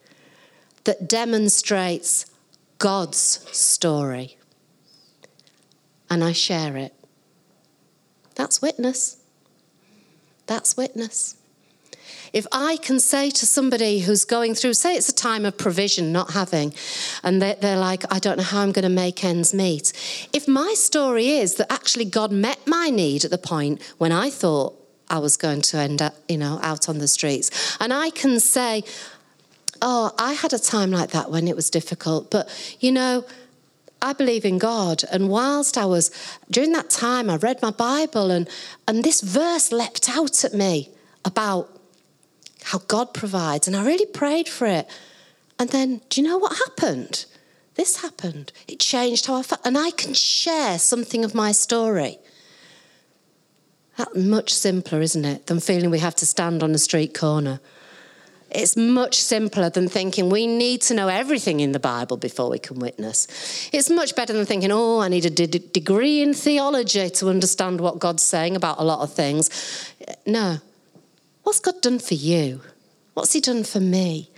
that 0.84 1.08
demonstrates 1.08 2.24
God's 2.78 3.18
story. 3.52 4.38
And 6.08 6.24
I 6.24 6.32
share 6.32 6.76
it. 6.76 6.94
That's 8.36 8.62
witness. 8.62 9.18
That's 10.46 10.76
witness. 10.76 11.36
If 12.32 12.46
I 12.52 12.76
can 12.78 13.00
say 13.00 13.30
to 13.30 13.46
somebody 13.46 14.00
who's 14.00 14.24
going 14.24 14.54
through, 14.54 14.74
say 14.74 14.94
it's 14.94 15.08
a 15.08 15.14
time 15.14 15.44
of 15.44 15.56
provision, 15.56 16.12
not 16.12 16.32
having, 16.32 16.74
and 17.22 17.40
they're, 17.40 17.54
they're, 17.54 17.78
like, 17.78 18.04
I 18.12 18.18
don't 18.18 18.38
know 18.38 18.44
how 18.44 18.60
I'm 18.60 18.72
going 18.72 18.82
to 18.84 18.88
make 18.88 19.24
ends 19.24 19.54
meet. 19.54 19.92
If 20.32 20.48
my 20.48 20.74
story 20.74 21.28
is 21.28 21.54
that 21.56 21.72
actually 21.72 22.04
God 22.04 22.32
met 22.32 22.58
my 22.66 22.90
need 22.90 23.24
at 23.24 23.30
the 23.30 23.38
point 23.38 23.82
when 23.98 24.12
I 24.12 24.30
thought 24.30 24.74
I 25.08 25.18
was 25.18 25.36
going 25.36 25.62
to 25.62 25.78
end 25.78 26.02
up, 26.02 26.14
you 26.28 26.38
know, 26.38 26.58
out 26.62 26.88
on 26.88 26.98
the 26.98 27.08
streets, 27.08 27.76
and 27.80 27.92
I 27.92 28.10
can 28.10 28.40
say, 28.40 28.84
Oh, 29.80 30.12
I 30.18 30.32
had 30.32 30.52
a 30.52 30.58
time 30.58 30.90
like 30.90 31.10
that 31.10 31.30
when 31.30 31.46
it 31.46 31.54
was 31.54 31.70
difficult, 31.70 32.32
but 32.32 32.48
you 32.80 32.90
know, 32.90 33.24
I 34.00 34.12
believe 34.12 34.44
in 34.44 34.58
God. 34.58 35.02
And 35.10 35.28
whilst 35.28 35.76
I 35.76 35.84
was, 35.84 36.10
during 36.50 36.72
that 36.72 36.90
time, 36.90 37.28
I 37.28 37.36
read 37.36 37.60
my 37.62 37.70
Bible 37.70 38.30
and, 38.30 38.48
and 38.86 39.04
this 39.04 39.20
verse 39.20 39.72
leapt 39.72 40.08
out 40.08 40.44
at 40.44 40.54
me 40.54 40.90
about 41.24 41.77
how 42.68 42.78
God 42.88 43.14
provides. 43.14 43.66
And 43.66 43.76
I 43.76 43.84
really 43.84 44.06
prayed 44.06 44.48
for 44.48 44.66
it. 44.66 44.88
And 45.58 45.70
then, 45.70 46.00
do 46.08 46.20
you 46.20 46.26
know 46.26 46.38
what 46.38 46.56
happened? 46.56 47.26
This 47.74 48.02
happened. 48.02 48.52
It 48.66 48.80
changed 48.80 49.26
how 49.26 49.36
I 49.36 49.42
felt. 49.42 49.60
And 49.64 49.76
I 49.76 49.90
can 49.90 50.14
share 50.14 50.78
something 50.78 51.24
of 51.24 51.34
my 51.34 51.52
story. 51.52 52.18
That's 53.96 54.16
much 54.16 54.54
simpler, 54.54 55.00
isn't 55.00 55.24
it, 55.24 55.46
than 55.46 55.60
feeling 55.60 55.90
we 55.90 55.98
have 55.98 56.14
to 56.16 56.26
stand 56.26 56.62
on 56.62 56.72
a 56.72 56.78
street 56.78 57.14
corner 57.14 57.60
it's 58.50 58.76
much 58.76 59.20
simpler 59.20 59.68
than 59.68 59.88
thinking 59.88 60.30
we 60.30 60.46
need 60.46 60.80
to 60.82 60.94
know 60.94 61.08
everything 61.08 61.60
in 61.60 61.72
the 61.72 61.80
Bible 61.80 62.16
before 62.16 62.48
we 62.48 62.58
can 62.58 62.78
witness. 62.78 63.68
It's 63.72 63.90
much 63.90 64.16
better 64.16 64.32
than 64.32 64.46
thinking, 64.46 64.72
oh, 64.72 65.00
I 65.00 65.08
need 65.08 65.26
a 65.26 65.30
d- 65.30 65.46
degree 65.46 66.22
in 66.22 66.32
theology 66.32 67.10
to 67.10 67.28
understand 67.28 67.80
what 67.80 67.98
God's 67.98 68.22
saying 68.22 68.56
about 68.56 68.78
a 68.78 68.84
lot 68.84 69.00
of 69.00 69.12
things. 69.12 69.50
No. 70.26 70.58
What's 71.48 71.60
God 71.60 71.80
done 71.80 71.98
for 71.98 72.12
you? 72.12 72.60
What's 73.14 73.32
He 73.32 73.40
done 73.40 73.64
for 73.64 73.80
me? 73.80 74.28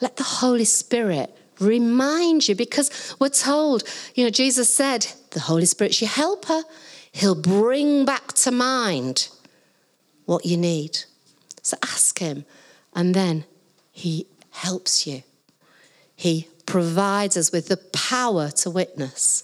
Let 0.00 0.18
the 0.18 0.22
Holy 0.22 0.64
Spirit 0.64 1.36
remind 1.58 2.46
you 2.46 2.54
because 2.54 3.16
we're 3.18 3.28
told, 3.28 3.82
you 4.14 4.22
know, 4.22 4.30
Jesus 4.30 4.72
said, 4.72 5.08
the 5.32 5.40
Holy 5.40 5.64
Spirit's 5.64 6.00
your 6.00 6.08
helper. 6.08 6.62
He'll 7.10 7.34
bring 7.34 8.04
back 8.04 8.34
to 8.34 8.52
mind 8.52 9.30
what 10.26 10.46
you 10.46 10.56
need. 10.56 10.96
So 11.60 11.76
ask 11.82 12.20
Him 12.20 12.44
and 12.94 13.12
then 13.12 13.44
He 13.90 14.28
helps 14.50 15.08
you. 15.08 15.24
He 16.14 16.46
provides 16.66 17.36
us 17.36 17.50
with 17.50 17.66
the 17.66 17.78
power 17.92 18.52
to 18.52 18.70
witness. 18.70 19.42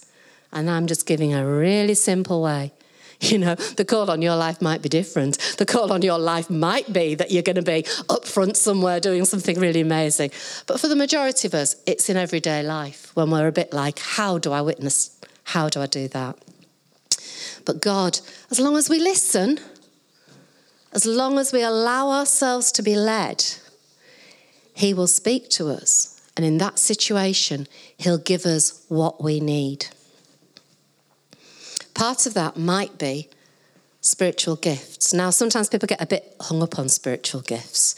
And 0.53 0.69
I'm 0.69 0.87
just 0.87 1.05
giving 1.05 1.33
a 1.33 1.45
really 1.45 1.93
simple 1.93 2.41
way. 2.41 2.71
You 3.21 3.39
know, 3.39 3.55
the 3.55 3.83
call 3.83 4.11
on 4.11 4.21
your 4.21 4.35
life 4.35 4.61
might 4.61 4.81
be 4.83 4.89
different. 4.89 5.39
The 5.57 5.65
call 5.65 5.91
on 5.91 6.03
your 6.03 6.19
life 6.19 6.49
might 6.49 6.91
be 6.93 7.15
that 7.15 7.31
you're 7.31 7.43
going 7.43 7.55
to 7.55 7.61
be 7.63 7.83
up 8.09 8.25
front 8.25 8.57
somewhere 8.57 8.99
doing 8.99 9.25
something 9.25 9.59
really 9.59 9.81
amazing. 9.81 10.29
But 10.67 10.79
for 10.79 10.87
the 10.87 10.95
majority 10.95 11.47
of 11.47 11.55
us, 11.55 11.75
it's 11.87 12.09
in 12.09 12.17
everyday 12.17 12.61
life 12.61 13.11
when 13.15 13.31
we're 13.31 13.47
a 13.47 13.51
bit 13.51 13.73
like, 13.73 13.99
how 13.99 14.37
do 14.37 14.51
I 14.51 14.61
witness? 14.61 15.19
How 15.45 15.67
do 15.67 15.81
I 15.81 15.87
do 15.87 16.07
that? 16.09 16.37
But 17.65 17.81
God, 17.81 18.19
as 18.51 18.59
long 18.59 18.77
as 18.77 18.89
we 18.89 18.99
listen, 18.99 19.59
as 20.93 21.05
long 21.05 21.37
as 21.37 21.51
we 21.51 21.63
allow 21.63 22.11
ourselves 22.11 22.71
to 22.73 22.83
be 22.83 22.95
led, 22.95 23.43
He 24.73 24.93
will 24.93 25.07
speak 25.07 25.49
to 25.51 25.69
us. 25.69 26.21
And 26.37 26.45
in 26.45 26.59
that 26.59 26.77
situation, 26.77 27.67
He'll 27.97 28.19
give 28.19 28.45
us 28.45 28.85
what 28.89 29.23
we 29.23 29.39
need. 29.39 29.87
Part 31.97 32.27
of 32.27 32.35
that 32.35 32.57
might 32.57 32.99
be 32.99 33.27
spiritual 34.01 34.55
gifts. 34.55 35.15
Now, 35.15 35.31
sometimes 35.31 35.67
people 35.67 35.87
get 35.87 35.99
a 35.99 36.05
bit 36.05 36.35
hung 36.39 36.61
up 36.61 36.77
on 36.77 36.89
spiritual 36.89 37.41
gifts. 37.41 37.95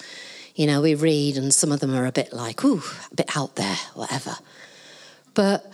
You 0.56 0.68
know, 0.68 0.80
we 0.82 0.96
read, 0.96 1.36
and 1.36 1.54
some 1.54 1.74
of 1.74 1.82
them 1.82 1.94
are 1.94 2.06
a 2.06 2.12
bit 2.14 2.32
like, 2.32 2.64
ooh, 2.64 2.82
a 3.12 3.16
bit 3.16 3.36
out 3.36 3.58
there, 3.58 3.76
whatever. 3.96 4.38
But 5.34 5.70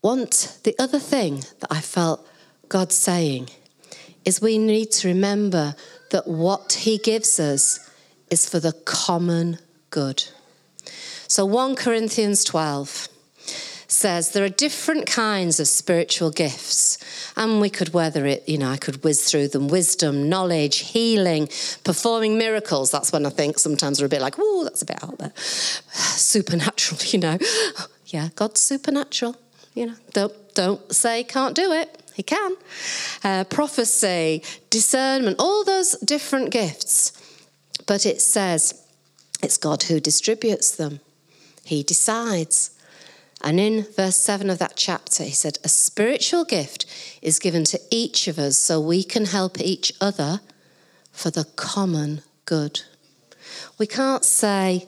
want 0.00 0.58
the 0.64 0.74
other 0.78 0.98
thing 0.98 1.44
that 1.60 1.70
I 1.70 1.82
felt 1.82 2.26
God 2.70 2.90
saying 2.90 3.50
is 4.24 4.40
we 4.40 4.56
need 4.56 4.92
to 4.92 5.08
remember 5.08 5.74
that 6.10 6.26
what 6.26 6.72
he 6.72 6.96
gives 6.96 7.38
us 7.38 7.80
is 8.30 8.48
for 8.48 8.60
the 8.60 8.72
common 8.72 9.58
good. 9.90 10.24
So 11.28 11.44
1 11.44 11.76
Corinthians 11.76 12.44
12 12.44 13.08
says 13.88 14.30
there 14.30 14.44
are 14.44 14.48
different 14.48 15.06
kinds 15.06 15.60
of 15.60 15.68
spiritual 15.68 16.30
gifts 16.30 16.98
and 17.36 17.60
we 17.60 17.70
could 17.70 17.92
weather 17.92 18.26
it 18.26 18.48
you 18.48 18.58
know 18.58 18.70
i 18.70 18.76
could 18.76 19.02
whiz 19.04 19.30
through 19.30 19.48
them. 19.48 19.68
Wisdom 19.68 20.28
knowledge 20.28 20.78
healing 20.78 21.48
performing 21.84 22.38
miracles. 22.38 22.90
That's 22.90 23.12
when 23.12 23.26
i 23.26 23.30
think 23.30 23.58
sometimes 23.58 24.00
we're 24.00 24.06
a 24.06 24.10
bit 24.10 24.22
like 24.22 24.36
oh 24.38 24.64
that's 24.64 24.82
a 24.82 24.86
bit 24.86 25.02
out 25.02 25.18
there. 25.18 25.32
Supernatural 25.36 27.00
you 27.06 27.18
know. 27.18 27.38
Yeah 28.08 28.28
god's 28.36 28.60
supernatural 28.60 29.34
you 29.76 29.86
know. 29.86 29.94
Don't 30.12 30.54
don't 30.54 30.92
say 30.92 31.22
can't 31.22 31.54
do 31.54 31.70
it. 31.72 32.02
He 32.14 32.22
can. 32.22 32.56
Uh, 33.22 33.44
prophecy, 33.44 34.42
discernment, 34.70 35.36
all 35.38 35.64
those 35.64 35.92
different 35.98 36.50
gifts. 36.50 37.12
But 37.86 38.06
it 38.06 38.22
says 38.22 38.82
it's 39.42 39.58
God 39.58 39.84
who 39.84 40.00
distributes 40.00 40.74
them, 40.74 41.00
He 41.62 41.82
decides. 41.82 42.70
And 43.42 43.60
in 43.60 43.82
verse 43.96 44.16
7 44.16 44.50
of 44.50 44.58
that 44.58 44.74
chapter, 44.76 45.24
he 45.24 45.30
said, 45.30 45.58
A 45.62 45.68
spiritual 45.68 46.44
gift 46.44 46.86
is 47.22 47.38
given 47.38 47.64
to 47.64 47.80
each 47.90 48.28
of 48.28 48.38
us 48.38 48.56
so 48.56 48.80
we 48.80 49.04
can 49.04 49.26
help 49.26 49.60
each 49.60 49.92
other 50.00 50.40
for 51.12 51.30
the 51.30 51.44
common 51.56 52.22
good. 52.44 52.82
We 53.78 53.86
can't 53.86 54.24
say, 54.24 54.86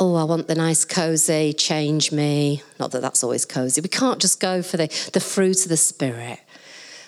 oh, 0.00 0.16
I 0.16 0.24
want 0.24 0.48
the 0.48 0.54
nice 0.54 0.84
cozy, 0.84 1.52
change 1.52 2.12
me. 2.12 2.62
Not 2.80 2.90
that 2.90 3.02
that's 3.02 3.22
always 3.22 3.44
cozy. 3.44 3.80
We 3.80 3.88
can't 3.88 4.20
just 4.20 4.40
go 4.40 4.62
for 4.62 4.76
the, 4.76 4.88
the 5.12 5.20
fruit 5.20 5.62
of 5.62 5.68
the 5.68 5.76
Spirit. 5.76 6.40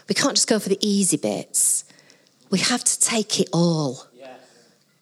We 0.08 0.14
can't 0.14 0.36
just 0.36 0.48
go 0.48 0.58
for 0.58 0.68
the 0.68 0.78
easy 0.80 1.16
bits. 1.16 1.84
We 2.50 2.60
have 2.60 2.84
to 2.84 3.00
take 3.00 3.40
it 3.40 3.48
all. 3.52 4.06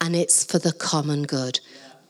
And 0.01 0.15
it's 0.15 0.43
for 0.43 0.59
the 0.59 0.73
common 0.73 1.23
good. 1.23 1.59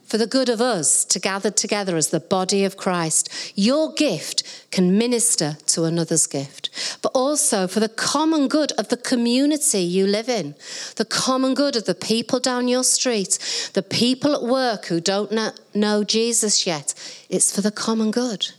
For 0.06 0.18
the 0.18 0.28
good 0.28 0.50
of 0.50 0.62
us 0.62 1.06
to 1.06 1.20
gather 1.20 1.50
together 1.50 1.96
as 1.96 2.10
the 2.10 2.20
body 2.20 2.66
of 2.66 2.78
Christ. 2.78 3.54
Your 3.56 3.94
gift 3.94 4.44
can 4.70 4.98
minister 4.98 5.58
to 5.68 5.86
another's 5.86 6.28
gift, 6.28 7.00
but 7.02 7.12
also 7.16 7.68
for 7.68 7.80
the 7.80 7.90
common 7.90 8.48
good 8.48 8.72
of 8.74 8.90
the 8.90 8.98
community 8.98 9.80
you 9.80 10.06
live 10.06 10.30
in, 10.30 10.56
the 10.98 11.06
common 11.06 11.54
good 11.54 11.76
of 11.76 11.86
the 11.86 11.96
people 11.96 12.40
down 12.40 12.68
your 12.68 12.84
street, 12.84 13.40
the 13.74 13.84
people 13.84 14.36
at 14.36 14.44
work 14.44 14.86
who 14.86 15.00
don't 15.00 15.32
know 15.74 16.04
Jesus 16.04 16.68
yet. 16.68 16.94
It's 17.30 17.54
for 17.54 17.62
the 17.62 17.72
common 17.72 18.12
good. 18.12 18.50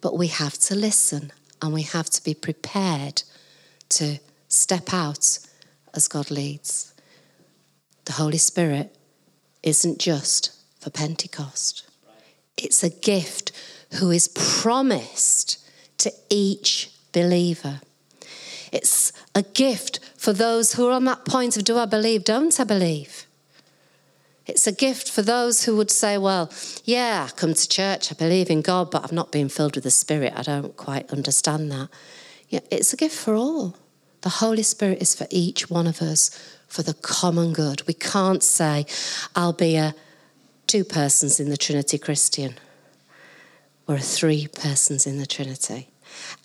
But 0.00 0.18
we 0.18 0.26
have 0.26 0.58
to 0.58 0.74
listen 0.74 1.32
and 1.62 1.72
we 1.72 1.82
have 1.82 2.10
to 2.10 2.22
be 2.22 2.34
prepared 2.34 3.22
to 3.90 4.18
step 4.48 4.92
out 4.92 5.38
as 5.94 6.08
God 6.08 6.30
leads. 6.30 6.92
The 8.04 8.12
Holy 8.12 8.38
Spirit 8.38 8.94
isn't 9.64 9.98
just 9.98 10.52
for 10.78 10.90
Pentecost. 10.90 11.88
It's 12.56 12.84
a 12.84 12.90
gift 12.90 13.50
who 13.94 14.10
is 14.10 14.28
promised 14.28 15.58
to 15.98 16.12
each 16.30 16.90
believer. 17.12 17.80
It's 18.70 19.12
a 19.34 19.42
gift 19.42 20.00
for 20.16 20.32
those 20.32 20.74
who 20.74 20.86
are 20.88 20.92
on 20.92 21.04
that 21.04 21.24
point 21.24 21.56
of 21.56 21.64
do 21.64 21.78
I 21.78 21.86
believe, 21.86 22.24
don't 22.24 22.58
I 22.60 22.64
believe? 22.64 23.26
It's 24.46 24.66
a 24.66 24.72
gift 24.72 25.10
for 25.10 25.22
those 25.22 25.64
who 25.64 25.74
would 25.76 25.90
say, 25.90 26.18
well, 26.18 26.52
yeah, 26.84 27.28
I 27.28 27.32
come 27.34 27.54
to 27.54 27.68
church, 27.68 28.12
I 28.12 28.14
believe 28.14 28.50
in 28.50 28.60
God, 28.60 28.90
but 28.90 29.02
I've 29.02 29.12
not 29.12 29.32
been 29.32 29.48
filled 29.48 29.76
with 29.76 29.84
the 29.84 29.90
Spirit. 29.90 30.34
I 30.36 30.42
don't 30.42 30.76
quite 30.76 31.10
understand 31.10 31.72
that. 31.72 31.88
Yeah, 32.50 32.60
it's 32.70 32.92
a 32.92 32.96
gift 32.96 33.16
for 33.16 33.34
all. 33.34 33.76
The 34.24 34.30
Holy 34.30 34.62
Spirit 34.62 35.02
is 35.02 35.14
for 35.14 35.26
each 35.28 35.68
one 35.68 35.86
of 35.86 36.00
us 36.00 36.30
for 36.66 36.82
the 36.82 36.94
common 36.94 37.52
good. 37.52 37.86
We 37.86 37.92
can't 37.92 38.42
say, 38.42 38.86
I'll 39.36 39.52
be 39.52 39.76
a 39.76 39.94
two 40.66 40.82
persons 40.82 41.38
in 41.38 41.50
the 41.50 41.58
Trinity 41.58 41.98
Christian. 41.98 42.54
We're 43.86 43.98
three 43.98 44.46
persons 44.46 45.06
in 45.06 45.18
the 45.18 45.26
Trinity. 45.26 45.90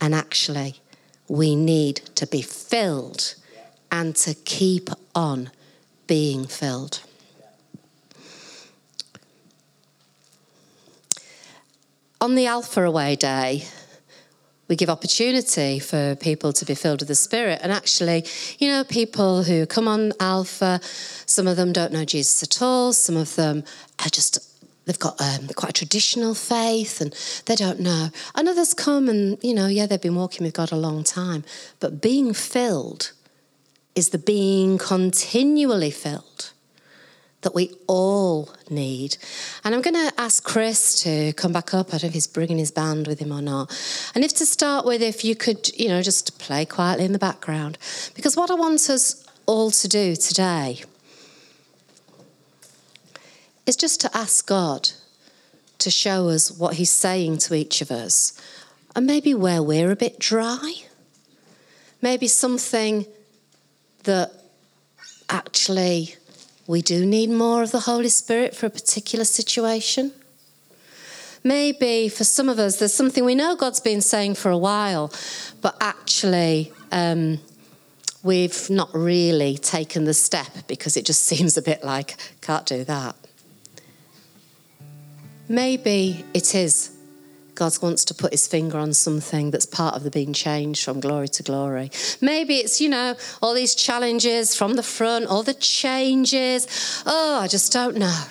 And 0.02 0.14
actually, 0.14 0.82
we 1.30 1.56
need 1.56 2.02
to 2.16 2.28
be 2.28 2.42
filled 2.42 3.36
and 3.90 4.14
to 4.18 4.34
keep 4.34 4.90
on 5.16 5.50
being 6.06 6.48
filled. 6.48 7.00
On 12.20 12.36
the 12.36 12.46
Alpha 12.46 12.84
Away 12.84 13.16
Day, 13.16 13.64
we 14.70 14.76
give 14.76 14.90
opportunity 14.90 15.80
for 15.80 16.16
people 16.16 16.54
to 16.54 16.64
be 16.64 16.76
filled 16.76 17.02
with 17.02 17.08
the 17.08 17.16
Spirit. 17.16 17.60
And 17.62 17.72
actually, 17.72 18.24
you 18.60 18.70
know, 18.70 18.84
people 18.84 19.44
who 19.44 19.66
come 19.66 19.88
on 19.88 20.14
Alpha, 20.20 20.80
some 21.26 21.48
of 21.48 21.58
them 21.58 21.74
don't 21.74 21.92
know 21.92 22.06
Jesus 22.06 22.44
at 22.44 22.62
all, 22.62 22.94
some 22.94 23.18
of 23.18 23.36
them 23.36 23.64
are 24.06 24.10
just 24.10 24.46
they've 24.86 24.98
got 24.98 25.20
um, 25.22 25.48
quite 25.56 25.72
a 25.72 25.74
traditional 25.74 26.34
faith 26.34 27.02
and 27.02 27.14
they 27.46 27.56
don't 27.56 27.80
know. 27.80 28.10
And 28.36 28.48
others 28.48 28.74
come 28.74 29.10
and, 29.10 29.38
you 29.44 29.54
know, 29.54 29.68
yeah, 29.68 29.86
they've 29.86 30.02
been 30.02 30.16
walking 30.16 30.46
with 30.46 30.56
God 30.56 30.72
a 30.72 30.78
long 30.78 31.04
time. 31.04 31.44
But 31.80 32.02
being 32.02 32.34
filled 32.34 33.12
is 33.94 34.10
the 34.10 34.18
being 34.18 34.78
continually 34.78 35.92
filled 35.92 36.54
that 37.42 37.56
we 37.56 37.72
all 37.88 38.54
need. 38.70 39.18
And 39.64 39.74
I'm 39.74 39.82
going 39.82 39.94
to 39.96 40.14
ask 40.18 40.44
Chris 40.44 41.02
to 41.04 41.34
come 41.34 41.54
back 41.54 41.74
up. 41.74 41.88
I 41.88 41.92
don't 41.92 42.04
know 42.04 42.08
if 42.08 42.14
he's 42.14 42.28
bringing 42.28 42.58
his 42.58 42.72
band 42.72 43.08
with 43.08 43.20
him 43.20 43.32
or 43.32 43.42
not. 43.42 43.72
And 44.14 44.24
if 44.24 44.34
to 44.36 44.46
start 44.46 44.86
with, 44.86 45.02
if 45.02 45.24
you 45.24 45.36
could, 45.36 45.70
you 45.78 45.88
know, 45.88 46.02
just 46.02 46.38
play 46.40 46.66
quietly 46.66 47.06
in 47.06 47.14
the 47.14 47.20
background. 47.20 47.78
Because 48.14 48.36
what 48.36 48.52
I 48.52 48.56
want 48.56 48.90
us 48.90 49.26
all 49.46 49.72
to 49.72 49.88
do 49.88 50.16
today 50.16 50.84
is 53.66 53.76
just 53.76 54.02
to 54.02 54.18
ask 54.18 54.46
God 54.46 54.90
to 55.78 55.90
show 55.90 56.28
us 56.28 56.52
what 56.52 56.74
he's 56.74 56.92
saying 56.92 57.38
to 57.38 57.54
each 57.54 57.82
of 57.82 57.90
us. 57.90 58.34
And 58.96 59.06
maybe 59.06 59.34
where 59.34 59.64
we're 59.64 59.92
a 59.92 59.96
bit 59.96 60.20
dry. 60.20 60.74
Maybe 62.02 62.28
something 62.28 63.06
that 64.04 64.32
actually 65.30 66.16
we 66.70 66.84
do 66.84 67.04
need 67.04 67.32
more 67.32 67.64
of 67.64 67.72
the 67.72 67.80
Holy 67.80 68.10
Spirit 68.10 68.56
for 68.56 68.68
a 68.68 68.70
particular 68.70 69.26
situation. 69.26 70.12
Maybe 71.44 72.10
for 72.10 72.24
some 72.24 72.48
of 72.48 72.60
us, 72.60 72.78
there's 72.78 72.94
something 72.94 73.26
we 73.26 73.34
know 73.34 73.56
God's 73.56 73.80
been 73.80 74.02
saying 74.02 74.36
for 74.36 74.52
a 74.52 74.58
while, 74.58 75.12
but 75.62 75.76
actually 75.82 76.72
um, 76.92 77.40
we've 78.22 78.70
not 78.70 78.94
really 78.94 79.58
taken 79.58 80.04
the 80.04 80.14
step 80.14 80.68
because 80.68 80.96
it 80.96 81.08
just 81.08 81.24
seems 81.32 81.58
a 81.58 81.64
bit 81.64 81.84
like, 81.84 82.16
can't 82.42 82.68
do 82.68 82.84
that. 82.84 83.16
Maybe 85.48 86.24
it 86.36 86.54
is 86.54 86.96
God 87.60 87.78
wants 87.82 88.06
to 88.06 88.14
put 88.14 88.32
his 88.32 88.48
finger 88.48 88.78
on 88.78 88.94
something 88.94 89.52
that's 89.52 89.66
part 89.66 89.94
of 89.94 90.04
the 90.04 90.10
being 90.10 90.32
changed 90.32 90.82
from 90.86 91.02
glory 91.02 91.28
to 91.28 91.44
glory. 91.44 91.92
Maybe 92.22 92.56
it's, 92.56 92.80
you 92.80 92.88
know, 92.88 93.16
all 93.42 93.54
these 93.54 93.76
challenges 93.76 94.56
from 94.56 94.76
the 94.76 94.82
front, 94.82 95.26
all 95.26 95.44
the 95.44 95.54
changes. 95.54 97.04
Oh, 97.06 97.42
I 97.42 97.48
just 97.50 97.74
don't 97.74 97.98
know. 97.98 98.24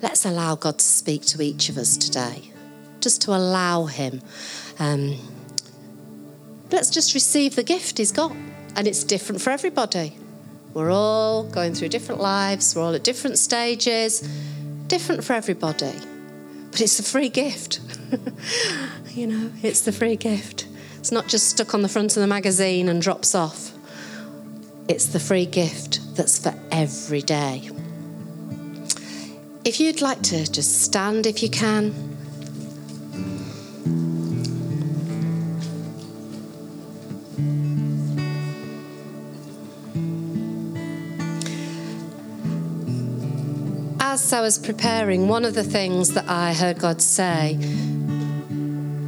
Let's 0.00 0.24
allow 0.24 0.54
God 0.54 0.78
to 0.78 0.84
speak 0.84 1.26
to 1.26 1.42
each 1.42 1.68
of 1.68 1.76
us 1.76 1.98
today, 1.98 2.50
just 3.00 3.20
to 3.22 3.32
allow 3.32 3.84
him. 3.84 4.22
Um, 4.78 5.18
let's 6.70 6.88
just 6.88 7.12
receive 7.12 7.54
the 7.54 7.62
gift 7.62 7.98
he's 7.98 8.12
got, 8.12 8.32
and 8.76 8.88
it's 8.88 9.04
different 9.04 9.42
for 9.42 9.50
everybody. 9.50 10.16
We're 10.72 10.90
all 10.90 11.44
going 11.44 11.74
through 11.74 11.90
different 11.90 12.22
lives, 12.22 12.74
we're 12.74 12.82
all 12.82 12.94
at 12.94 13.04
different 13.04 13.36
stages, 13.36 14.26
different 14.86 15.22
for 15.22 15.34
everybody. 15.34 15.92
But 16.70 16.80
it's 16.80 16.98
a 16.98 17.02
free 17.02 17.28
gift. 17.28 17.80
you 19.10 19.26
know, 19.26 19.52
it's 19.62 19.82
the 19.82 19.92
free 19.92 20.16
gift. 20.16 20.66
It's 20.98 21.12
not 21.12 21.28
just 21.28 21.48
stuck 21.48 21.74
on 21.74 21.82
the 21.82 21.88
front 21.88 22.16
of 22.16 22.20
the 22.20 22.26
magazine 22.26 22.88
and 22.88 23.00
drops 23.00 23.34
off. 23.34 23.72
It's 24.88 25.06
the 25.06 25.20
free 25.20 25.46
gift 25.46 26.00
that's 26.16 26.38
for 26.38 26.54
every 26.70 27.22
day. 27.22 27.70
If 29.64 29.78
you'd 29.78 30.00
like 30.00 30.22
to 30.22 30.50
just 30.50 30.82
stand 30.82 31.26
if 31.26 31.42
you 31.42 31.50
can. 31.50 32.09
As 44.30 44.34
I 44.34 44.42
was 44.42 44.58
preparing, 44.58 45.26
one 45.26 45.44
of 45.44 45.54
the 45.54 45.64
things 45.64 46.14
that 46.14 46.28
I 46.28 46.52
heard 46.52 46.78
God 46.78 47.02
say 47.02 47.58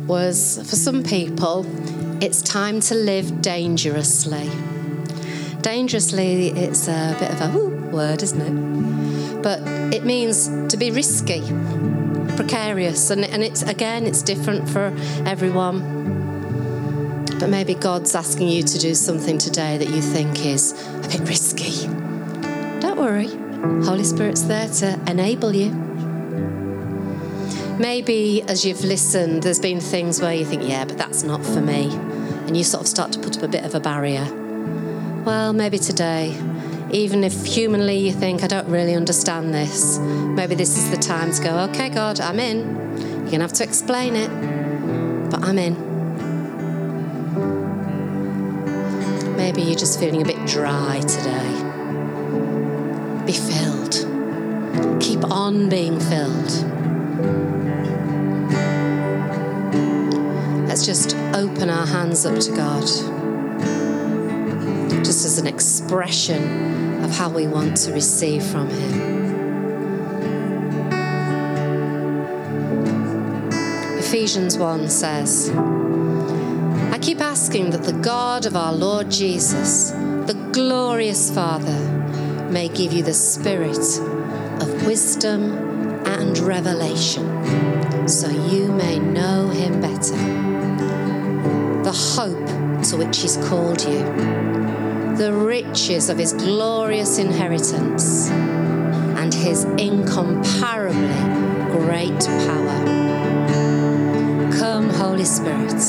was 0.09 0.57
for 0.69 0.75
some 0.75 1.05
people, 1.05 1.65
it's 2.21 2.43
time 2.43 2.81
to 2.81 2.97
live 2.97 3.41
dangerously. 3.41 4.51
Dangerously, 5.61 6.49
it's 6.49 6.89
a 6.89 7.17
bit 7.21 7.31
of 7.31 7.55
a 7.55 7.59
word, 7.95 8.25
isn't 8.25 8.41
it? 8.41 9.43
But 9.45 9.61
it 9.95 10.05
means 10.05 10.49
to 10.73 10.77
be 10.77 10.91
risky, 10.91 11.43
precarious, 12.35 13.11
and, 13.11 13.25
and 13.25 13.45
it's 13.45 13.63
again, 13.63 14.07
it's 14.07 14.23
different 14.23 14.69
for 14.69 14.87
everyone. 15.25 17.27
But 17.39 17.49
maybe 17.49 17.75
God's 17.75 18.13
asking 18.17 18.49
you 18.49 18.65
to 18.65 18.77
do 18.77 18.97
something 18.97 19.39
today 19.39 19.79
that 19.79 19.89
you 19.89 20.03
think 20.03 20.45
is 20.45 20.73
a 20.73 21.09
bit 21.09 21.21
risky. 21.21 21.87
Don't 22.81 22.99
worry. 22.99 23.42
Holy 23.63 24.03
Spirit's 24.03 24.43
there 24.43 24.69
to 24.69 24.99
enable 25.09 25.55
you. 25.55 25.71
Maybe 27.79 28.43
as 28.43 28.65
you've 28.65 28.83
listened, 28.83 29.45
there's 29.45 29.61
been 29.61 29.81
things 29.81 30.21
where 30.21 30.35
you 30.35 30.45
think, 30.45 30.63
yeah, 30.69 30.85
but 30.85 30.99
that's 30.99 31.23
not 31.23 31.45
for 31.45 31.61
me. 31.61 31.95
And 32.47 32.57
you 32.57 32.65
sort 32.65 32.83
of 32.83 32.89
start 32.89 33.13
to 33.13 33.21
put 33.21 33.37
up 33.37 33.45
a 33.45 33.49
bit 33.49 33.65
of 33.65 33.77
a 33.77 33.81
barrier. 33.81 34.25
Well, 35.25 35.53
maybe 35.53 35.79
today, 35.79 36.37
even 36.91 37.23
if 37.23 37.47
humanly 37.47 37.99
you 37.99 38.11
think, 38.11 38.43
I 38.43 38.49
don't 38.49 38.69
really 38.69 38.95
understand 38.95 39.55
this, 39.55 39.99
maybe 40.01 40.57
this 40.57 40.77
is 40.77 40.91
the 40.91 40.97
time 40.97 41.33
to 41.33 41.43
go, 41.43 41.59
okay, 41.71 41.89
God, 41.89 42.19
I'm 42.19 42.41
in. 42.41 42.59
You're 42.99 43.07
going 43.07 43.31
to 43.31 43.41
have 43.41 43.53
to 43.55 43.65
explain 43.65 44.17
it, 44.17 45.31
but 45.31 45.45
I'm 45.45 45.59
in. 45.59 45.77
Maybe 49.37 49.63
you're 49.63 49.79
just 49.79 50.01
feeling 50.01 50.21
a 50.21 50.25
bit 50.25 50.45
dry 50.47 51.01
today 51.01 51.72
be 53.33 53.39
filled. 53.39 53.93
Keep 55.01 55.25
on 55.31 55.69
being 55.71 55.99
filled. 55.99 56.53
Let's 60.69 60.85
just 60.85 61.17
open 61.35 61.71
our 61.71 61.87
hands 61.87 62.27
up 62.27 62.39
to 62.41 62.51
God, 62.55 62.87
just 65.05 65.25
as 65.25 65.39
an 65.39 65.47
expression 65.47 67.03
of 67.05 67.11
how 67.11 67.31
we 67.31 67.47
want 67.47 67.77
to 67.79 67.93
receive 67.93 68.43
from 68.45 68.69
Him. 68.69 69.23
Ephesians 73.99 74.59
1 74.59 74.91
says, 74.91 75.51
I 76.91 76.99
keep 77.01 77.21
asking 77.21 77.71
that 77.71 77.85
the 77.85 77.95
God 77.95 78.45
of 78.45 78.57
our 78.57 78.75
Lord 78.75 79.11
Jesus, 79.11 79.91
the 79.91 80.51
glorious 80.53 81.31
Father, 81.35 81.92
may 82.53 82.69
give 82.69 82.93
you 82.93 83.03
the 83.03 83.15
spirit 83.15 83.79
of 84.61 84.87
wisdom 84.87 85.53
and 86.07 86.39
revelation, 86.39 87.27
so 88.07 88.29
you 88.29 88.71
may 88.71 88.99
know 88.99 89.49
him 89.49 89.81
better. 89.81 90.15
The 91.83 91.93
hope 91.93 92.85
to 92.89 92.97
which 92.99 93.23
he's 93.23 93.39
called 93.49 93.83
you, 93.83 93.99
the 95.17 95.33
riches 95.33 96.11
of 96.11 96.19
his 96.19 96.35
glorious 96.35 97.19
inheritance, 97.19 98.29
and 98.29 99.33
his 99.33 99.65
incomparably 99.65 101.09
great 101.73 102.21
power. 102.21 102.85
Come, 104.59 104.91
Holy 104.91 105.25
Spirit, 105.25 105.81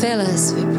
fill 0.00 0.20
us, 0.20 0.52
pray. 0.52 0.73